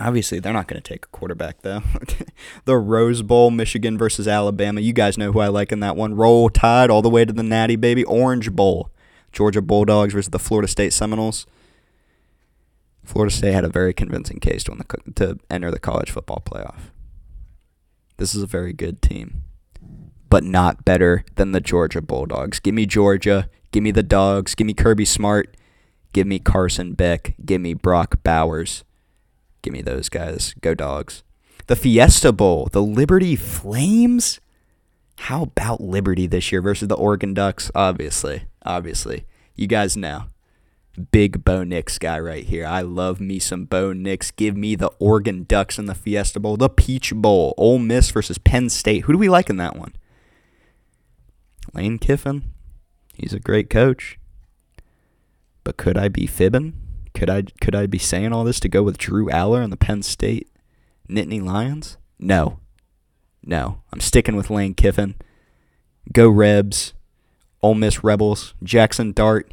Obviously, 0.00 0.40
they're 0.40 0.52
not 0.52 0.66
going 0.66 0.80
to 0.80 0.88
take 0.88 1.04
a 1.04 1.08
quarterback, 1.08 1.62
though. 1.62 1.82
the 2.64 2.76
Rose 2.76 3.22
Bowl, 3.22 3.50
Michigan 3.50 3.96
versus 3.96 4.26
Alabama. 4.26 4.80
You 4.80 4.92
guys 4.92 5.16
know 5.16 5.32
who 5.32 5.40
I 5.40 5.48
like 5.48 5.70
in 5.70 5.80
that 5.80 5.96
one. 5.96 6.14
Roll 6.14 6.50
Tide 6.50 6.90
all 6.90 7.02
the 7.02 7.10
way 7.10 7.24
to 7.24 7.32
the 7.32 7.42
Natty, 7.42 7.76
baby. 7.76 8.04
Orange 8.04 8.52
Bowl, 8.52 8.90
Georgia 9.32 9.62
Bulldogs 9.62 10.12
versus 10.12 10.30
the 10.30 10.38
Florida 10.38 10.68
State 10.68 10.92
Seminoles. 10.92 11.46
Florida 13.04 13.34
State 13.34 13.52
had 13.52 13.64
a 13.64 13.68
very 13.68 13.92
convincing 13.92 14.40
case 14.40 14.64
to, 14.64 14.72
win 14.72 14.78
the, 14.78 15.12
to 15.12 15.38
enter 15.50 15.70
the 15.70 15.78
college 15.78 16.10
football 16.10 16.42
playoff. 16.44 16.90
This 18.16 18.34
is 18.34 18.42
a 18.42 18.46
very 18.46 18.72
good 18.72 19.02
team, 19.02 19.42
but 20.30 20.42
not 20.42 20.84
better 20.84 21.24
than 21.34 21.52
the 21.52 21.60
Georgia 21.60 22.00
Bulldogs. 22.00 22.60
Give 22.60 22.74
me 22.74 22.86
Georgia. 22.86 23.48
Give 23.72 23.82
me 23.82 23.90
the 23.90 24.02
Dogs. 24.02 24.54
Give 24.54 24.66
me 24.66 24.74
Kirby 24.74 25.04
Smart. 25.04 25.56
Give 26.12 26.26
me 26.26 26.38
Carson 26.38 26.94
Beck. 26.94 27.34
Give 27.44 27.60
me 27.60 27.74
Brock 27.74 28.22
Bowers. 28.22 28.84
Give 29.64 29.72
me 29.72 29.80
those 29.80 30.10
guys. 30.10 30.54
Go 30.60 30.74
Dogs. 30.74 31.22
The 31.68 31.74
Fiesta 31.74 32.32
Bowl, 32.32 32.68
the 32.70 32.82
Liberty 32.82 33.34
Flames. 33.34 34.38
How 35.20 35.44
about 35.44 35.80
Liberty 35.80 36.26
this 36.26 36.52
year 36.52 36.60
versus 36.60 36.88
the 36.88 36.96
Oregon 36.96 37.32
Ducks? 37.32 37.70
Obviously, 37.74 38.44
obviously. 38.62 39.24
You 39.56 39.66
guys 39.66 39.96
know. 39.96 40.24
Big 41.12 41.46
Bo 41.46 41.64
Nix 41.64 41.96
guy 41.96 42.20
right 42.20 42.44
here. 42.44 42.66
I 42.66 42.82
love 42.82 43.22
me 43.22 43.38
some 43.38 43.64
Bo 43.64 43.94
Nix. 43.94 44.30
Give 44.32 44.54
me 44.54 44.74
the 44.74 44.90
Oregon 44.98 45.44
Ducks 45.48 45.78
in 45.78 45.86
the 45.86 45.94
Fiesta 45.94 46.38
Bowl, 46.38 46.58
the 46.58 46.68
Peach 46.68 47.14
Bowl, 47.14 47.54
Ole 47.56 47.78
Miss 47.78 48.10
versus 48.10 48.36
Penn 48.36 48.68
State. 48.68 49.04
Who 49.04 49.14
do 49.14 49.18
we 49.18 49.30
like 49.30 49.48
in 49.48 49.56
that 49.56 49.76
one? 49.76 49.94
Lane 51.72 51.98
Kiffin. 51.98 52.52
He's 53.14 53.32
a 53.32 53.40
great 53.40 53.70
coach. 53.70 54.18
But 55.64 55.78
could 55.78 55.96
I 55.96 56.08
be 56.08 56.26
fibbing? 56.26 56.74
Could 57.14 57.30
I 57.30 57.42
could 57.60 57.74
I 57.74 57.86
be 57.86 57.98
saying 57.98 58.32
all 58.32 58.44
this 58.44 58.60
to 58.60 58.68
go 58.68 58.82
with 58.82 58.98
Drew 58.98 59.28
Allar 59.28 59.62
and 59.62 59.72
the 59.72 59.76
Penn 59.76 60.02
State 60.02 60.48
Nittany 61.08 61.42
Lions? 61.42 61.96
No. 62.18 62.58
No. 63.42 63.82
I'm 63.92 64.00
sticking 64.00 64.36
with 64.36 64.50
Lane 64.50 64.74
Kiffin. 64.74 65.14
Go 66.12 66.28
Rebs. 66.28 66.92
Ole 67.62 67.74
Miss 67.74 68.02
Rebels. 68.02 68.54
Jackson 68.62 69.12
Dart. 69.12 69.52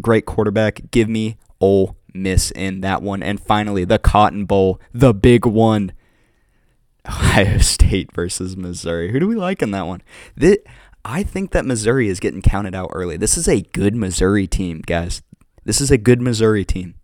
Great 0.00 0.26
quarterback. 0.26 0.90
Give 0.90 1.08
me 1.08 1.36
Ole 1.60 1.96
Miss 2.12 2.50
in 2.50 2.80
that 2.80 3.02
one. 3.02 3.22
And 3.22 3.40
finally, 3.40 3.84
the 3.84 3.98
Cotton 3.98 4.44
Bowl, 4.44 4.80
the 4.92 5.14
big 5.14 5.46
one. 5.46 5.92
Ohio 7.08 7.58
State 7.58 8.12
versus 8.12 8.56
Missouri. 8.56 9.12
Who 9.12 9.20
do 9.20 9.28
we 9.28 9.36
like 9.36 9.62
in 9.62 9.70
that 9.70 9.86
one? 9.86 10.02
This, 10.34 10.58
I 11.04 11.22
think 11.22 11.52
that 11.52 11.64
Missouri 11.64 12.08
is 12.08 12.18
getting 12.18 12.42
counted 12.42 12.74
out 12.74 12.90
early. 12.92 13.16
This 13.16 13.38
is 13.38 13.46
a 13.46 13.60
good 13.60 13.94
Missouri 13.94 14.48
team, 14.48 14.82
guys. 14.84 15.22
This 15.66 15.80
is 15.80 15.90
a 15.90 15.98
good 15.98 16.22
Missouri 16.22 16.64
team. 16.64 16.94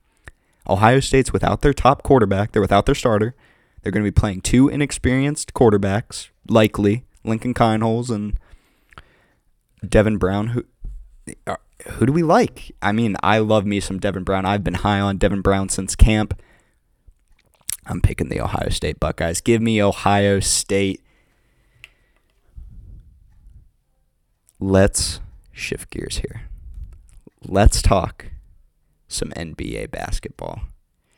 Ohio 0.71 1.01
State's 1.01 1.33
without 1.33 1.63
their 1.63 1.73
top 1.73 2.05
quarterback. 2.05 2.53
They're 2.53 2.63
without 2.63 2.87
their 2.87 2.95
starter. 2.95 3.35
They're 3.83 3.91
going 3.91 4.05
to 4.05 4.11
be 4.11 4.15
playing 4.15 4.43
two 4.43 4.69
inexperienced 4.69 5.53
quarterbacks, 5.53 6.29
likely 6.49 7.05
Lincoln 7.25 7.55
Kienholz 7.55 8.09
and 8.09 8.39
Devin 9.87 10.17
Brown. 10.17 10.49
Who 10.49 10.65
uh, 11.45 11.57
who 11.89 12.07
do 12.07 12.13
we 12.13 12.23
like? 12.23 12.71
I 12.81 12.93
mean, 12.93 13.17
I 13.21 13.39
love 13.39 13.67
me 13.67 13.81
some 13.81 13.99
Devin 13.99 14.23
Brown. 14.23 14.47
I've 14.47 14.63
been 14.63 14.75
high 14.75 15.01
on 15.01 15.17
Devin 15.17 15.41
Brown 15.41 15.69
since 15.69 15.97
camp. 15.97 16.41
I'm 17.87 18.01
picking 18.01 18.29
the 18.29 18.41
Ohio 18.41 18.69
State 18.69 19.01
Buckeyes. 19.01 19.41
Give 19.41 19.61
me 19.61 19.83
Ohio 19.83 20.39
State. 20.39 21.03
Let's 24.61 25.19
shift 25.51 25.91
gears 25.91 26.19
here. 26.19 26.43
Let's 27.45 27.83
talk 27.83 28.27
some 29.13 29.31
NBA 29.31 29.91
basketball. 29.91 30.61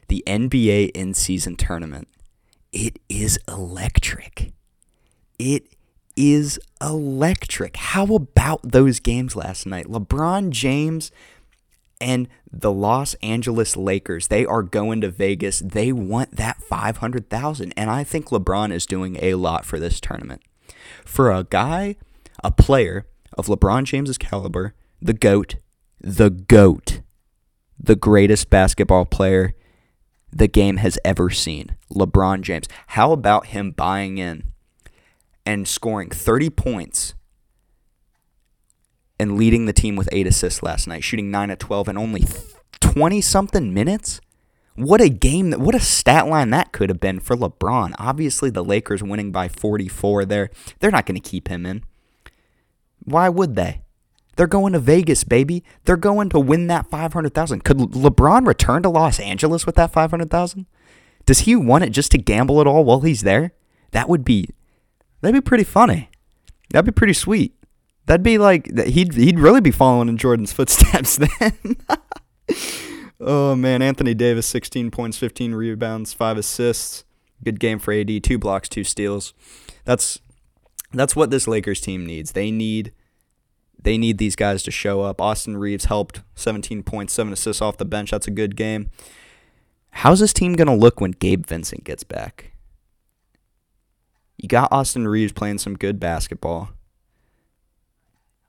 The 0.08 0.22
NBA 0.26 0.90
in 0.90 1.14
season 1.14 1.56
tournament. 1.56 2.08
It 2.72 2.98
is 3.08 3.38
electric. 3.48 4.52
It 5.38 5.68
is 6.16 6.58
electric. 6.80 7.76
How 7.76 8.04
about 8.14 8.60
those 8.62 9.00
games 9.00 9.36
last 9.36 9.66
night? 9.66 9.86
LeBron 9.86 10.50
James 10.50 11.10
and 12.00 12.28
the 12.50 12.72
Los 12.72 13.14
Angeles 13.14 13.76
Lakers, 13.76 14.28
they 14.28 14.44
are 14.44 14.62
going 14.62 15.00
to 15.00 15.10
Vegas. 15.10 15.60
They 15.60 15.92
want 15.92 16.36
that 16.36 16.62
500,000 16.62 17.72
and 17.76 17.90
I 17.90 18.04
think 18.04 18.26
LeBron 18.26 18.72
is 18.72 18.86
doing 18.86 19.16
a 19.22 19.34
lot 19.34 19.64
for 19.64 19.78
this 19.78 20.00
tournament. 20.00 20.42
For 21.04 21.32
a 21.32 21.44
guy, 21.44 21.96
a 22.42 22.50
player 22.50 23.06
of 23.38 23.46
LeBron 23.46 23.84
James's 23.84 24.18
caliber, 24.18 24.74
the 25.00 25.14
GOAT, 25.14 25.56
the 26.00 26.30
GOAT 26.30 27.00
the 27.78 27.96
greatest 27.96 28.50
basketball 28.50 29.04
player 29.04 29.54
the 30.32 30.48
game 30.48 30.78
has 30.78 30.98
ever 31.04 31.30
seen, 31.30 31.76
LeBron 31.92 32.42
James. 32.42 32.66
How 32.88 33.12
about 33.12 33.46
him 33.46 33.70
buying 33.70 34.18
in 34.18 34.52
and 35.46 35.68
scoring 35.68 36.10
30 36.10 36.50
points 36.50 37.14
and 39.18 39.36
leading 39.36 39.66
the 39.66 39.72
team 39.72 39.94
with 39.94 40.08
eight 40.10 40.26
assists 40.26 40.62
last 40.62 40.88
night, 40.88 41.04
shooting 41.04 41.30
9 41.30 41.50
at 41.50 41.60
12 41.60 41.88
in 41.88 41.98
only 41.98 42.24
20 42.80 43.20
something 43.20 43.72
minutes? 43.72 44.20
What 44.76 45.00
a 45.00 45.08
game 45.08 45.50
that 45.50 45.60
what 45.60 45.76
a 45.76 45.80
stat 45.80 46.26
line 46.26 46.50
that 46.50 46.72
could 46.72 46.90
have 46.90 46.98
been 46.98 47.20
for 47.20 47.36
LeBron. 47.36 47.94
Obviously 47.96 48.50
the 48.50 48.64
Lakers 48.64 49.04
winning 49.04 49.30
by 49.30 49.46
44 49.46 50.24
there. 50.24 50.50
They're 50.80 50.90
not 50.90 51.06
going 51.06 51.20
to 51.20 51.28
keep 51.28 51.46
him 51.46 51.64
in. 51.64 51.84
Why 53.04 53.28
would 53.28 53.54
they? 53.54 53.83
They're 54.36 54.46
going 54.46 54.72
to 54.72 54.78
Vegas, 54.78 55.24
baby. 55.24 55.62
They're 55.84 55.96
going 55.96 56.28
to 56.30 56.40
win 56.40 56.66
that 56.68 56.86
500,000. 56.86 57.64
Could 57.64 57.78
LeBron 57.78 58.46
return 58.46 58.82
to 58.82 58.88
Los 58.88 59.20
Angeles 59.20 59.66
with 59.66 59.76
that 59.76 59.92
500,000? 59.92 60.66
Does 61.26 61.40
he 61.40 61.56
want 61.56 61.84
it 61.84 61.90
just 61.90 62.10
to 62.12 62.18
gamble 62.18 62.60
it 62.60 62.66
all 62.66 62.84
while 62.84 63.00
he's 63.00 63.22
there? 63.22 63.52
That 63.92 64.08
would 64.08 64.24
be 64.24 64.48
that'd 65.20 65.34
be 65.34 65.40
pretty 65.40 65.64
funny. 65.64 66.10
That'd 66.70 66.86
be 66.86 66.92
pretty 66.92 67.12
sweet. 67.12 67.54
That'd 68.06 68.22
be 68.24 68.38
like 68.38 68.66
he'd 68.86 69.14
he'd 69.14 69.38
really 69.38 69.60
be 69.60 69.70
following 69.70 70.08
in 70.08 70.16
Jordan's 70.16 70.52
footsteps 70.52 71.16
then. 71.40 71.76
oh 73.20 73.54
man, 73.54 73.80
Anthony 73.80 74.14
Davis 74.14 74.46
16 74.46 74.90
points, 74.90 75.16
15 75.16 75.54
rebounds, 75.54 76.12
5 76.12 76.38
assists. 76.38 77.04
Good 77.42 77.60
game 77.60 77.78
for 77.78 77.92
AD, 77.92 78.22
2 78.22 78.38
blocks, 78.38 78.68
2 78.68 78.84
steals. 78.84 79.32
That's 79.84 80.18
that's 80.92 81.16
what 81.16 81.30
this 81.30 81.48
Lakers 81.48 81.80
team 81.80 82.04
needs. 82.04 82.32
They 82.32 82.50
need 82.50 82.92
they 83.84 83.96
need 83.96 84.18
these 84.18 84.36
guys 84.36 84.62
to 84.64 84.70
show 84.70 85.02
up. 85.02 85.20
Austin 85.20 85.56
Reaves 85.56 85.84
helped 85.84 86.22
17 86.34 86.82
points, 86.82 87.12
7 87.12 87.32
assists 87.32 87.62
off 87.62 87.76
the 87.76 87.84
bench. 87.84 88.10
That's 88.10 88.26
a 88.26 88.32
good 88.32 88.56
game. 88.56 88.90
How's 89.90 90.20
this 90.20 90.32
team 90.32 90.54
going 90.54 90.66
to 90.66 90.74
look 90.74 91.00
when 91.00 91.12
Gabe 91.12 91.46
Vincent 91.46 91.84
gets 91.84 92.02
back? 92.02 92.52
You 94.36 94.48
got 94.48 94.72
Austin 94.72 95.06
Reaves 95.06 95.32
playing 95.32 95.58
some 95.58 95.76
good 95.76 96.00
basketball. 96.00 96.70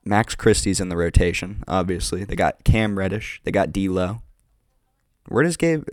Max 0.03 0.35
Christie's 0.35 0.79
in 0.79 0.89
the 0.89 0.97
rotation, 0.97 1.63
obviously. 1.67 2.23
They 2.23 2.35
got 2.35 2.63
Cam 2.63 2.97
Reddish. 2.97 3.41
They 3.43 3.51
got 3.51 3.71
D'Lo. 3.71 4.21
Where 5.27 5.43
does 5.43 5.57
Gabe? 5.57 5.87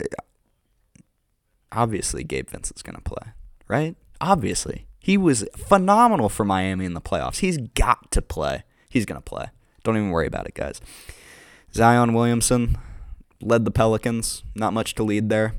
Obviously, 1.71 2.23
Gabe 2.23 2.49
Vincent's 2.49 2.83
going 2.83 2.95
to 2.95 3.01
play, 3.01 3.33
right? 3.67 3.95
Obviously, 4.21 4.87
he 4.99 5.17
was 5.17 5.45
phenomenal 5.55 6.29
for 6.29 6.45
Miami 6.45 6.85
in 6.85 6.93
the 6.93 7.01
playoffs. 7.01 7.39
He's 7.39 7.57
got 7.57 8.11
to 8.11 8.21
play. 8.21 8.63
He's 8.93 9.05
going 9.05 9.19
to 9.19 9.25
play. 9.25 9.47
Don't 9.83 9.97
even 9.97 10.11
worry 10.11 10.27
about 10.27 10.45
it, 10.45 10.53
guys. 10.53 10.79
Zion 11.73 12.13
Williamson 12.13 12.77
led 13.41 13.65
the 13.65 13.71
Pelicans. 13.71 14.43
Not 14.53 14.71
much 14.71 14.93
to 14.93 15.03
lead 15.03 15.29
there. 15.29 15.55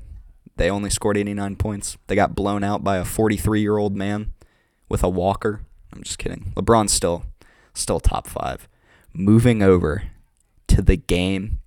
They 0.56 0.70
only 0.70 0.88
scored 0.88 1.16
89 1.16 1.56
points. 1.56 1.98
They 2.06 2.14
got 2.14 2.36
blown 2.36 2.62
out 2.62 2.84
by 2.84 2.98
a 2.98 3.04
43 3.04 3.60
year 3.60 3.76
old 3.76 3.96
man 3.96 4.32
with 4.88 5.02
a 5.02 5.08
walker. 5.08 5.62
I'm 5.92 6.04
just 6.04 6.18
kidding. 6.18 6.52
LeBron's 6.54 6.92
still 6.92 7.24
still 7.72 7.98
top 7.98 8.28
five. 8.28 8.68
Moving 9.12 9.64
over 9.64 10.04
to 10.68 10.80
the 10.80 10.96
game 10.96 11.58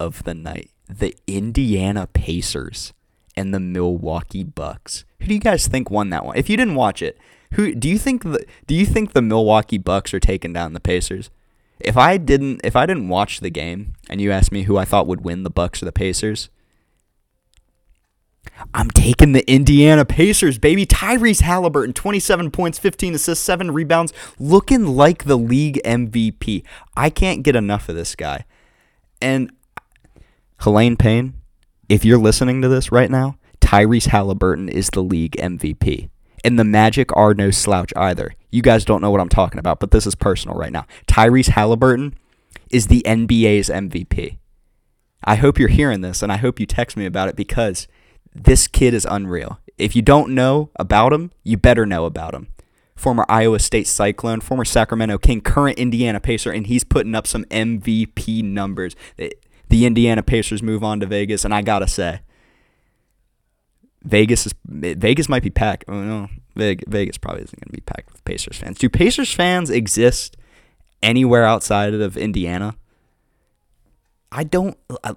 of 0.00 0.24
the 0.24 0.34
night. 0.34 0.70
The 0.88 1.14
Indiana 1.28 2.08
Pacers 2.08 2.92
and 3.36 3.54
the 3.54 3.60
Milwaukee 3.60 4.42
Bucks. 4.42 5.04
Who 5.20 5.28
do 5.28 5.34
you 5.34 5.40
guys 5.40 5.68
think 5.68 5.88
won 5.88 6.10
that 6.10 6.24
one? 6.24 6.36
If 6.36 6.50
you 6.50 6.56
didn't 6.56 6.74
watch 6.74 7.00
it, 7.00 7.16
who 7.52 7.74
do 7.74 7.88
you 7.88 7.98
think 7.98 8.22
the 8.22 8.44
do 8.66 8.74
you 8.74 8.86
think 8.86 9.12
the 9.12 9.22
Milwaukee 9.22 9.78
Bucks 9.78 10.12
are 10.14 10.20
taking 10.20 10.52
down 10.52 10.72
the 10.72 10.80
Pacers? 10.80 11.30
If 11.80 11.96
I 11.96 12.16
didn't 12.16 12.60
if 12.64 12.76
I 12.76 12.86
didn't 12.86 13.08
watch 13.08 13.40
the 13.40 13.50
game 13.50 13.94
and 14.08 14.20
you 14.20 14.30
asked 14.32 14.52
me 14.52 14.64
who 14.64 14.76
I 14.76 14.84
thought 14.84 15.06
would 15.06 15.24
win 15.24 15.42
the 15.42 15.50
Bucks 15.50 15.82
or 15.82 15.84
the 15.84 15.92
Pacers, 15.92 16.48
I'm 18.74 18.90
taking 18.90 19.32
the 19.32 19.48
Indiana 19.50 20.04
Pacers, 20.04 20.58
baby. 20.58 20.86
Tyrese 20.86 21.40
Halliburton, 21.40 21.92
27 21.92 22.50
points, 22.50 22.78
15 22.78 23.14
assists, 23.14 23.44
7 23.44 23.70
rebounds, 23.70 24.12
looking 24.38 24.86
like 24.86 25.24
the 25.24 25.38
league 25.38 25.80
MVP. 25.84 26.64
I 26.96 27.10
can't 27.10 27.42
get 27.42 27.56
enough 27.56 27.88
of 27.88 27.96
this 27.96 28.14
guy. 28.14 28.44
And 29.20 29.52
Helene 30.60 30.96
Payne, 30.96 31.34
if 31.88 32.04
you're 32.04 32.18
listening 32.18 32.62
to 32.62 32.68
this 32.68 32.92
right 32.92 33.10
now, 33.10 33.36
Tyrese 33.60 34.08
Halliburton 34.08 34.68
is 34.68 34.90
the 34.90 35.02
league 35.02 35.36
MVP. 35.36 36.08
And 36.44 36.58
the 36.58 36.64
Magic 36.64 37.14
are 37.16 37.34
no 37.34 37.50
slouch 37.50 37.92
either. 37.96 38.34
You 38.50 38.62
guys 38.62 38.84
don't 38.84 39.00
know 39.00 39.10
what 39.10 39.20
I'm 39.20 39.28
talking 39.28 39.58
about, 39.58 39.80
but 39.80 39.92
this 39.92 40.06
is 40.06 40.14
personal 40.14 40.56
right 40.56 40.72
now. 40.72 40.86
Tyrese 41.06 41.50
Halliburton 41.50 42.16
is 42.70 42.88
the 42.88 43.02
NBA's 43.06 43.68
MVP. 43.68 44.38
I 45.24 45.36
hope 45.36 45.58
you're 45.58 45.68
hearing 45.68 46.00
this 46.00 46.22
and 46.22 46.32
I 46.32 46.38
hope 46.38 46.58
you 46.58 46.66
text 46.66 46.96
me 46.96 47.06
about 47.06 47.28
it 47.28 47.36
because 47.36 47.86
this 48.34 48.66
kid 48.66 48.92
is 48.92 49.06
unreal. 49.08 49.60
If 49.78 49.94
you 49.94 50.02
don't 50.02 50.34
know 50.34 50.70
about 50.76 51.12
him, 51.12 51.30
you 51.44 51.56
better 51.56 51.86
know 51.86 52.06
about 52.06 52.34
him. 52.34 52.48
former 53.02 53.26
Iowa 53.28 53.58
State 53.58 53.86
Cyclone, 53.86 54.40
former 54.40 54.64
Sacramento 54.64 55.18
King, 55.18 55.40
current 55.40 55.78
Indiana 55.78 56.20
Pacer, 56.20 56.52
and 56.52 56.66
he's 56.66 56.84
putting 56.84 57.14
up 57.14 57.26
some 57.26 57.44
MVP 57.46 58.44
numbers. 58.44 58.94
The 59.16 59.86
Indiana 59.86 60.22
Pacers 60.22 60.62
move 60.62 60.84
on 60.84 61.00
to 61.00 61.06
Vegas, 61.06 61.44
and 61.44 61.54
I 61.54 61.62
gotta 61.62 61.88
say, 61.88 62.20
Vegas 64.04 64.46
is 64.46 64.54
Vegas 64.64 65.28
might 65.28 65.42
be 65.42 65.50
packed. 65.50 65.84
Oh 65.88 66.02
no, 66.02 66.28
Vegas 66.56 67.18
probably 67.18 67.42
isn't 67.42 67.60
going 67.60 67.70
to 67.70 67.76
be 67.76 67.82
packed 67.82 68.12
with 68.12 68.24
Pacers 68.24 68.58
fans. 68.58 68.78
Do 68.78 68.88
Pacers 68.88 69.32
fans 69.32 69.70
exist 69.70 70.36
anywhere 71.02 71.44
outside 71.44 71.94
of 71.94 72.16
Indiana? 72.16 72.76
I 74.32 74.44
don't. 74.44 74.76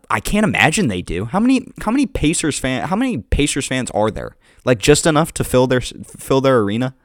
I 0.10 0.20
can't 0.20 0.44
imagine 0.44 0.88
they 0.88 1.01
do. 1.01 1.25
How 1.25 1.39
many? 1.39 1.72
How 1.82 1.92
many 1.92 2.06
Pacers 2.06 2.60
fan? 2.60 2.88
How 2.88 2.96
many 2.96 3.20
Pacers 3.20 3.65
fans 3.65 3.89
are 3.92 4.12
there? 4.12 4.36
Like 4.65 4.80
just 4.80 5.06
enough 5.06 5.34
to 5.36 5.44
fill 5.44 5.68
their 5.68 5.82
fill 5.82 6.42
their 6.42 6.60
arena. 6.60 6.96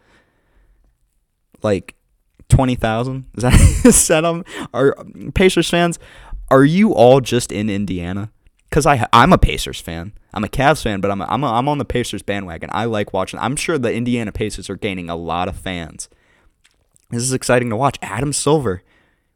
Like 1.62 1.94
twenty 2.48 2.74
thousand. 2.74 3.26
Is 3.36 3.42
that 3.44 3.54
is 3.84 4.08
that 4.08 4.24
um? 4.24 4.44
Are 4.74 4.96
Pacers 5.34 5.70
fans? 5.70 5.98
Are 6.50 6.64
you 6.64 6.92
all 6.92 7.20
just 7.20 7.52
in 7.52 7.70
Indiana? 7.70 8.32
Because 8.70 8.86
I 8.86 9.06
I'm 9.12 9.32
a 9.32 9.38
Pacers 9.38 9.80
fan. 9.80 10.12
I'm 10.32 10.44
a 10.44 10.48
Cavs 10.48 10.82
fan, 10.82 11.00
but 11.00 11.10
I'm 11.10 11.20
a, 11.20 11.24
I'm 11.24 11.42
a, 11.42 11.52
I'm 11.52 11.68
on 11.68 11.78
the 11.78 11.84
Pacers 11.84 12.22
bandwagon. 12.22 12.70
I 12.72 12.84
like 12.84 13.12
watching. 13.12 13.40
I'm 13.40 13.56
sure 13.56 13.76
the 13.76 13.92
Indiana 13.92 14.30
Pacers 14.30 14.70
are 14.70 14.76
gaining 14.76 15.10
a 15.10 15.16
lot 15.16 15.48
of 15.48 15.56
fans. 15.56 16.08
This 17.10 17.22
is 17.22 17.32
exciting 17.32 17.68
to 17.70 17.76
watch. 17.76 17.98
Adam 18.00 18.32
Silver 18.32 18.82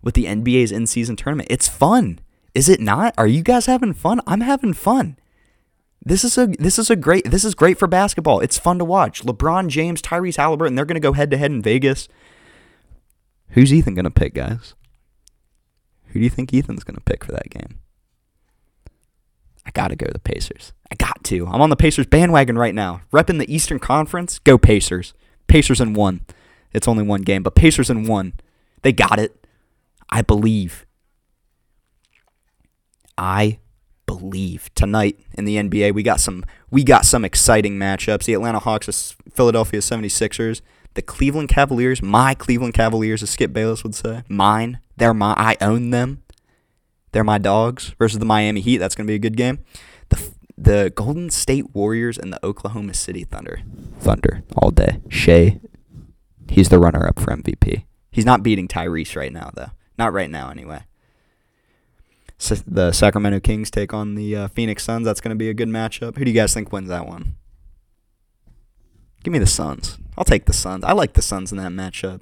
with 0.03 0.15
the 0.15 0.27
NBA's 0.27 0.71
in-season 0.71 1.17
tournament. 1.17 1.49
It's 1.51 1.67
fun. 1.67 2.21
Is 2.55 2.69
it 2.69 2.81
not? 2.81 3.15
Are 3.19 3.27
you 3.27 3.43
guys 3.43 3.67
having 3.67 3.93
fun? 3.93 4.21
I'm 4.27 4.43
having 4.43 4.73
fun. 4.73 5.17
This 6.07 6.23
is 6.23 6.37
a 6.39 6.47
this 6.47 6.79
is 6.79 6.91
a 6.91 6.97
great 6.97 7.31
this 7.31 7.45
is 7.45 7.55
great 7.55 7.79
for 7.79 7.89
basketball. 7.89 8.41
It's 8.41 8.59
fun 8.59 8.79
to 8.79 8.85
watch. 8.85 9.23
LeBron 9.23 9.69
James, 9.69 10.03
Tyrese 10.03 10.37
Halliburton, 10.37 10.75
they're 10.77 10.85
going 10.85 10.95
to 10.97 11.01
go 11.01 11.15
head 11.15 11.31
to 11.31 11.39
head 11.39 11.51
in 11.51 11.63
Vegas. 11.63 12.09
Who's 13.51 13.73
Ethen 13.73 13.95
going 13.95 14.05
to 14.05 14.11
pick, 14.11 14.35
guys? 14.35 14.75
Who 16.09 16.21
do 16.21 16.25
you 16.25 16.31
think 16.31 16.51
Ethen's 16.51 16.85
going 16.85 16.97
to 16.97 17.01
pick 17.01 17.25
for 17.25 17.33
that 17.33 17.51
game? 17.51 17.79
Got 19.85 19.91
to 19.91 19.97
go 19.97 20.11
the 20.11 20.19
Pacers. 20.19 20.73
I 20.91 20.95
got 20.95 21.23
to. 21.25 21.47
I'm 21.47 21.61
on 21.61 21.69
the 21.69 21.77
Pacers 21.77 22.07
bandwagon 22.07 22.57
right 22.57 22.75
now. 22.75 23.03
Repping 23.13 23.39
the 23.39 23.55
Eastern 23.55 23.79
Conference. 23.79 24.39
Go 24.39 24.57
Pacers. 24.57 25.13
Pacers 25.47 25.79
in 25.79 25.93
one. 25.93 26.23
It's 26.73 26.89
only 26.89 27.03
one 27.03 27.21
game, 27.21 27.43
but 27.43 27.55
Pacers 27.55 27.91
in 27.91 28.07
one. 28.07 28.33
They 28.81 28.95
got 28.95 29.19
it. 29.19 29.47
I 30.09 30.23
believe. 30.23 30.87
I 33.19 33.59
believe 34.07 34.71
tonight 34.75 35.21
in 35.35 35.45
the 35.45 35.57
NBA 35.57 35.93
we 35.93 36.03
got 36.03 36.19
some 36.19 36.45
we 36.71 36.83
got 36.83 37.05
some 37.05 37.23
exciting 37.23 37.79
matchups. 37.79 38.25
The 38.25 38.33
Atlanta 38.33 38.61
Hawks, 38.61 39.15
Philadelphia 39.35 39.81
76ers, 39.81 40.63
the 40.95 41.03
Cleveland 41.03 41.51
Cavaliers, 41.51 42.01
my 42.01 42.33
Cleveland 42.33 42.73
Cavaliers 42.73 43.23
as 43.23 43.29
Skip 43.29 43.53
Bayless 43.53 43.85
would 43.85 43.95
say. 43.95 44.23
Mine. 44.29 44.79
They're 44.97 45.13
my 45.13 45.35
I 45.37 45.59
own 45.61 45.91
them. 45.91 46.23
They're 47.15 47.25
my 47.25 47.39
dogs 47.39 47.95
versus 47.99 48.19
the 48.19 48.27
Miami 48.27 48.61
Heat. 48.61 48.77
That's 48.77 48.95
going 48.95 49.07
to 49.07 49.11
be 49.11 49.15
a 49.15 49.19
good 49.19 49.37
game. 49.37 49.61
The 50.11 50.35
the 50.57 50.93
Golden 50.95 51.31
State 51.31 51.75
Warriors 51.75 52.19
and 52.19 52.33
the 52.33 52.45
Oklahoma 52.45 52.95
City 52.95 53.25
Thunder. 53.25 53.63
Thunder 53.99 54.43
all 54.57 54.71
day. 54.71 55.01
Shai, 55.09 55.61
he's 56.51 56.69
the 56.69 56.79
runner 56.79 57.09
up 57.09 57.19
for 57.19 57.35
MVP. 57.35 57.85
He's 58.11 58.27
not 58.27 58.43
beating 58.43 58.69
Tyrese 58.69 59.17
right 59.17 59.33
now 59.33 59.51
though. 59.55 59.71
Not 59.97 60.13
right 60.13 60.31
now 60.31 60.51
anyway 60.51 60.85
the 62.67 62.93
Sacramento 62.93 63.41
Kings 63.41 63.71
take 63.71 63.95
on 63.95 64.15
the 64.15 64.37
uh, 64.37 64.49
Phoenix 64.49 64.85
Suns. 64.85 65.05
That's 65.05 65.21
going 65.21 65.31
to 65.31 65.39
be 65.39 65.49
a 65.49 65.55
good 65.55 65.69
matchup. 65.69 66.17
Who 66.17 66.25
do 66.25 66.31
you 66.31 66.37
guys 66.37 66.53
think 66.53 66.73
wins 66.73 66.89
that 66.89 67.07
one? 67.07 67.37
Give 69.23 69.33
me 69.33 69.39
the 69.39 69.47
Suns. 69.47 69.99
I'll 70.19 70.25
take 70.25 70.47
the 70.47 70.53
Suns. 70.53 70.85
I 70.85 70.93
like 70.93 71.15
the 71.15 71.23
Suns 71.23 71.53
in 71.53 71.59
that 71.59 71.73
matchup. 71.73 72.21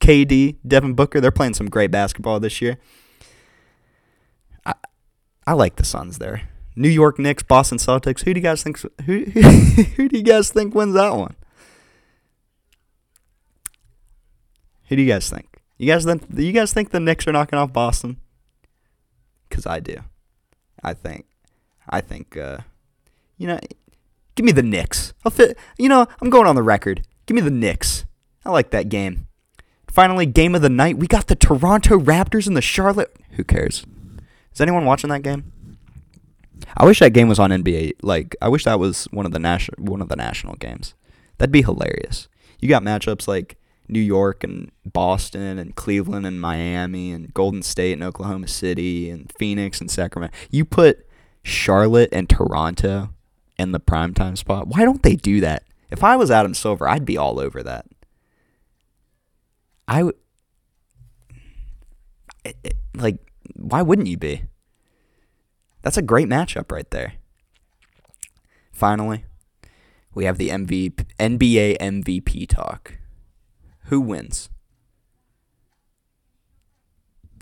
KD, 0.00 0.56
Devin 0.66 0.94
Booker, 0.94 1.20
they're 1.20 1.30
playing 1.30 1.54
some 1.54 1.68
great 1.68 1.90
basketball 1.90 2.38
this 2.38 2.60
year. 2.62 2.78
I 5.46 5.52
like 5.52 5.76
the 5.76 5.84
Suns 5.84 6.18
there. 6.18 6.48
New 6.74 6.88
York 6.88 7.18
Knicks, 7.18 7.42
Boston 7.42 7.78
Celtics. 7.78 8.24
Who 8.24 8.34
do 8.34 8.40
you 8.40 8.42
guys 8.44 8.62
think 8.62 8.80
who 9.06 9.24
who 9.96 10.08
do 10.08 10.16
you 10.18 10.24
guys 10.24 10.50
think 10.50 10.74
wins 10.74 10.94
that 10.94 11.14
one? 11.14 11.36
Who 14.88 14.96
do 14.96 15.02
you 15.02 15.08
guys 15.08 15.28
think? 15.30 15.46
You 15.78 15.86
guys 15.86 16.04
think 16.04 16.22
you 16.34 16.52
guys 16.52 16.72
think 16.72 16.90
the 16.90 17.00
Knicks 17.00 17.26
are 17.26 17.32
knocking 17.32 17.58
off 17.58 17.72
Boston? 17.72 18.18
because 19.48 19.66
I 19.66 19.80
do. 19.80 19.96
I 20.82 20.92
think, 20.94 21.26
I 21.88 22.00
think, 22.00 22.36
uh, 22.36 22.58
you 23.38 23.46
know, 23.46 23.58
give 24.34 24.44
me 24.44 24.52
the 24.52 24.62
Knicks. 24.62 25.14
I'll 25.24 25.32
fit. 25.32 25.58
You 25.78 25.88
know, 25.88 26.06
I'm 26.20 26.30
going 26.30 26.46
on 26.46 26.54
the 26.54 26.62
record. 26.62 27.06
Give 27.26 27.34
me 27.34 27.40
the 27.40 27.50
Knicks. 27.50 28.04
I 28.44 28.50
like 28.50 28.70
that 28.70 28.88
game. 28.88 29.26
Finally, 29.88 30.26
game 30.26 30.54
of 30.54 30.62
the 30.62 30.68
night. 30.68 30.98
We 30.98 31.06
got 31.06 31.26
the 31.26 31.34
Toronto 31.34 31.98
Raptors 31.98 32.46
and 32.46 32.56
the 32.56 32.62
Charlotte. 32.62 33.16
Who 33.32 33.44
cares? 33.44 33.84
Is 34.56 34.60
anyone 34.62 34.86
watching 34.86 35.10
that 35.10 35.20
game? 35.20 35.52
I 36.78 36.86
wish 36.86 37.00
that 37.00 37.12
game 37.12 37.28
was 37.28 37.38
on 37.38 37.50
NBA. 37.50 37.92
Like, 38.00 38.34
I 38.40 38.48
wish 38.48 38.64
that 38.64 38.80
was 38.80 39.04
one 39.10 39.26
of 39.26 39.32
the 39.32 39.38
national 39.38 39.84
one 39.84 40.00
of 40.00 40.08
the 40.08 40.16
national 40.16 40.54
games. 40.54 40.94
That'd 41.36 41.52
be 41.52 41.60
hilarious. 41.60 42.26
You 42.58 42.66
got 42.66 42.82
matchups 42.82 43.28
like 43.28 43.58
New 43.86 44.00
York 44.00 44.42
and 44.42 44.72
Boston 44.86 45.58
and 45.58 45.76
Cleveland 45.76 46.24
and 46.24 46.40
Miami 46.40 47.12
and 47.12 47.34
Golden 47.34 47.62
State 47.62 47.92
and 47.92 48.02
Oklahoma 48.02 48.48
City 48.48 49.10
and 49.10 49.30
Phoenix 49.38 49.78
and 49.78 49.90
Sacramento. 49.90 50.34
You 50.50 50.64
put 50.64 51.06
Charlotte 51.42 52.08
and 52.10 52.26
Toronto 52.26 53.10
in 53.58 53.72
the 53.72 53.80
primetime 53.80 54.38
spot. 54.38 54.68
Why 54.68 54.86
don't 54.86 55.02
they 55.02 55.16
do 55.16 55.42
that? 55.42 55.64
If 55.90 56.02
I 56.02 56.16
was 56.16 56.30
Adam 56.30 56.54
Silver, 56.54 56.88
I'd 56.88 57.04
be 57.04 57.18
all 57.18 57.38
over 57.38 57.62
that. 57.62 57.84
I 59.86 60.04
would 60.04 60.16
like 62.94 63.25
why 63.58 63.82
wouldn't 63.82 64.08
you 64.08 64.16
be? 64.16 64.44
That's 65.82 65.96
a 65.96 66.02
great 66.02 66.28
matchup 66.28 66.72
right 66.72 66.90
there. 66.90 67.14
Finally, 68.72 69.24
we 70.14 70.24
have 70.24 70.38
the 70.38 70.48
MVP, 70.48 71.06
NBA 71.18 71.78
MVP 71.78 72.48
talk. 72.48 72.98
Who 73.84 74.00
wins? 74.00 74.48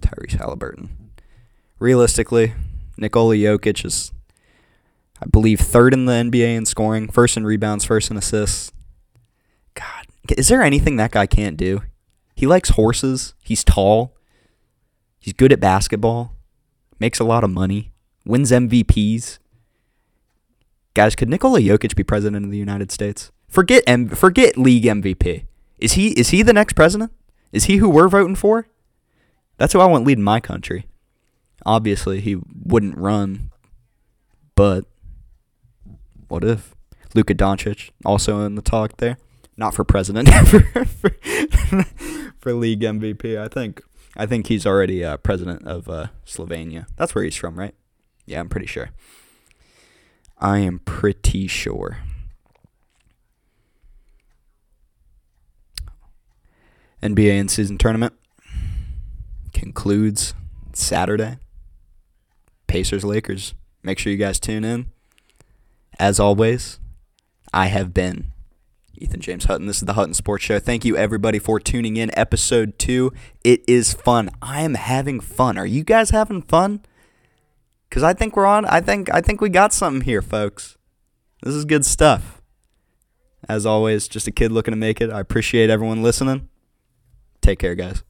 Tyrese 0.02 0.38
Halliburton. 0.38 1.10
Realistically, 1.78 2.52
Nikola 2.96 3.34
Jokic 3.34 3.84
is, 3.84 4.12
I 5.20 5.26
believe, 5.26 5.60
third 5.60 5.94
in 5.94 6.04
the 6.04 6.12
NBA 6.12 6.56
in 6.56 6.66
scoring, 6.66 7.08
first 7.08 7.36
in 7.36 7.44
rebounds, 7.44 7.84
first 7.84 8.10
in 8.10 8.16
assists. 8.16 8.72
God, 9.74 10.06
is 10.36 10.48
there 10.48 10.62
anything 10.62 10.96
that 10.96 11.10
guy 11.10 11.26
can't 11.26 11.56
do? 11.56 11.82
He 12.34 12.46
likes 12.46 12.70
horses. 12.70 13.34
He's 13.42 13.64
tall. 13.64 14.13
He's 15.24 15.32
good 15.32 15.54
at 15.54 15.60
basketball. 15.60 16.36
Makes 17.00 17.18
a 17.18 17.24
lot 17.24 17.44
of 17.44 17.50
money. 17.50 17.92
Wins 18.26 18.50
MVPs. 18.50 19.38
Guys, 20.92 21.16
could 21.16 21.30
Nikola 21.30 21.60
Jokic 21.60 21.96
be 21.96 22.02
president 22.02 22.44
of 22.44 22.50
the 22.50 22.58
United 22.58 22.92
States? 22.92 23.32
Forget 23.48 23.82
M- 23.86 24.10
forget 24.10 24.58
league 24.58 24.84
MVP. 24.84 25.46
Is 25.78 25.92
he 25.92 26.08
is 26.08 26.28
he 26.28 26.42
the 26.42 26.52
next 26.52 26.74
president? 26.74 27.10
Is 27.52 27.64
he 27.64 27.78
who 27.78 27.88
we're 27.88 28.10
voting 28.10 28.34
for? 28.34 28.66
That's 29.56 29.72
who 29.72 29.80
I 29.80 29.86
want 29.86 30.04
leading 30.04 30.22
my 30.22 30.40
country. 30.40 30.88
Obviously, 31.64 32.20
he 32.20 32.36
wouldn't 32.62 32.98
run, 32.98 33.50
but 34.54 34.84
what 36.28 36.44
if 36.44 36.74
Luka 37.14 37.34
Doncic 37.34 37.92
also 38.04 38.44
in 38.44 38.56
the 38.56 38.62
talk 38.62 38.98
there? 38.98 39.16
Not 39.56 39.72
for 39.72 39.84
president, 39.84 40.28
for, 40.48 40.60
for, 40.84 41.10
for, 42.40 42.52
league 42.52 42.80
MVP. 42.80 43.38
I 43.38 43.48
think 43.48 43.82
I 44.16 44.26
think 44.26 44.46
he's 44.46 44.66
already 44.66 45.04
uh, 45.04 45.16
president 45.16 45.66
of 45.66 45.88
uh, 45.88 46.08
Slovenia. 46.26 46.86
That's 46.96 47.14
where 47.14 47.24
he's 47.24 47.36
from, 47.36 47.58
right? 47.58 47.74
Yeah, 48.26 48.40
I'm 48.40 48.48
pretty 48.48 48.66
sure. 48.66 48.90
I 50.38 50.58
am 50.58 50.80
pretty 50.80 51.46
sure. 51.46 51.98
NBA 57.02 57.38
in 57.38 57.48
season 57.48 57.76
tournament 57.76 58.14
concludes 59.52 60.34
Saturday. 60.72 61.38
Pacers 62.66 63.04
Lakers. 63.04 63.54
Make 63.82 63.98
sure 63.98 64.10
you 64.10 64.18
guys 64.18 64.40
tune 64.40 64.64
in. 64.64 64.86
As 65.98 66.18
always, 66.18 66.78
I 67.52 67.66
have 67.66 67.94
been 67.94 68.32
Ethen 69.00 69.18
James 69.18 69.44
Hutton. 69.44 69.66
This 69.66 69.78
is 69.78 69.86
the 69.86 69.94
Hutton 69.94 70.14
Sports 70.14 70.44
Show. 70.44 70.58
Thank 70.58 70.84
you 70.84 70.96
everybody 70.96 71.38
for 71.38 71.58
tuning 71.58 71.96
in. 71.96 72.16
Episode 72.18 72.78
2. 72.78 73.12
It 73.42 73.62
is 73.66 73.92
fun. 73.94 74.30
I 74.40 74.62
am 74.62 74.74
having 74.74 75.20
fun. 75.20 75.58
Are 75.58 75.66
you 75.66 75.84
guys 75.84 76.10
having 76.10 76.42
fun? 76.42 76.84
Cuz 77.90 78.02
I 78.02 78.12
think 78.12 78.36
we're 78.36 78.46
on 78.46 78.64
I 78.66 78.80
think 78.80 79.12
I 79.12 79.20
think 79.20 79.40
we 79.40 79.48
got 79.48 79.72
something 79.72 80.02
here, 80.02 80.22
folks. 80.22 80.76
This 81.42 81.54
is 81.54 81.64
good 81.64 81.84
stuff. 81.84 82.40
As 83.48 83.66
always, 83.66 84.08
just 84.08 84.26
a 84.26 84.32
kid 84.32 84.52
looking 84.52 84.72
to 84.72 84.76
make 84.76 85.00
it. 85.00 85.10
I 85.10 85.20
appreciate 85.20 85.70
everyone 85.70 86.02
listening. 86.02 86.48
Take 87.42 87.58
care, 87.58 87.74
guys. 87.74 88.02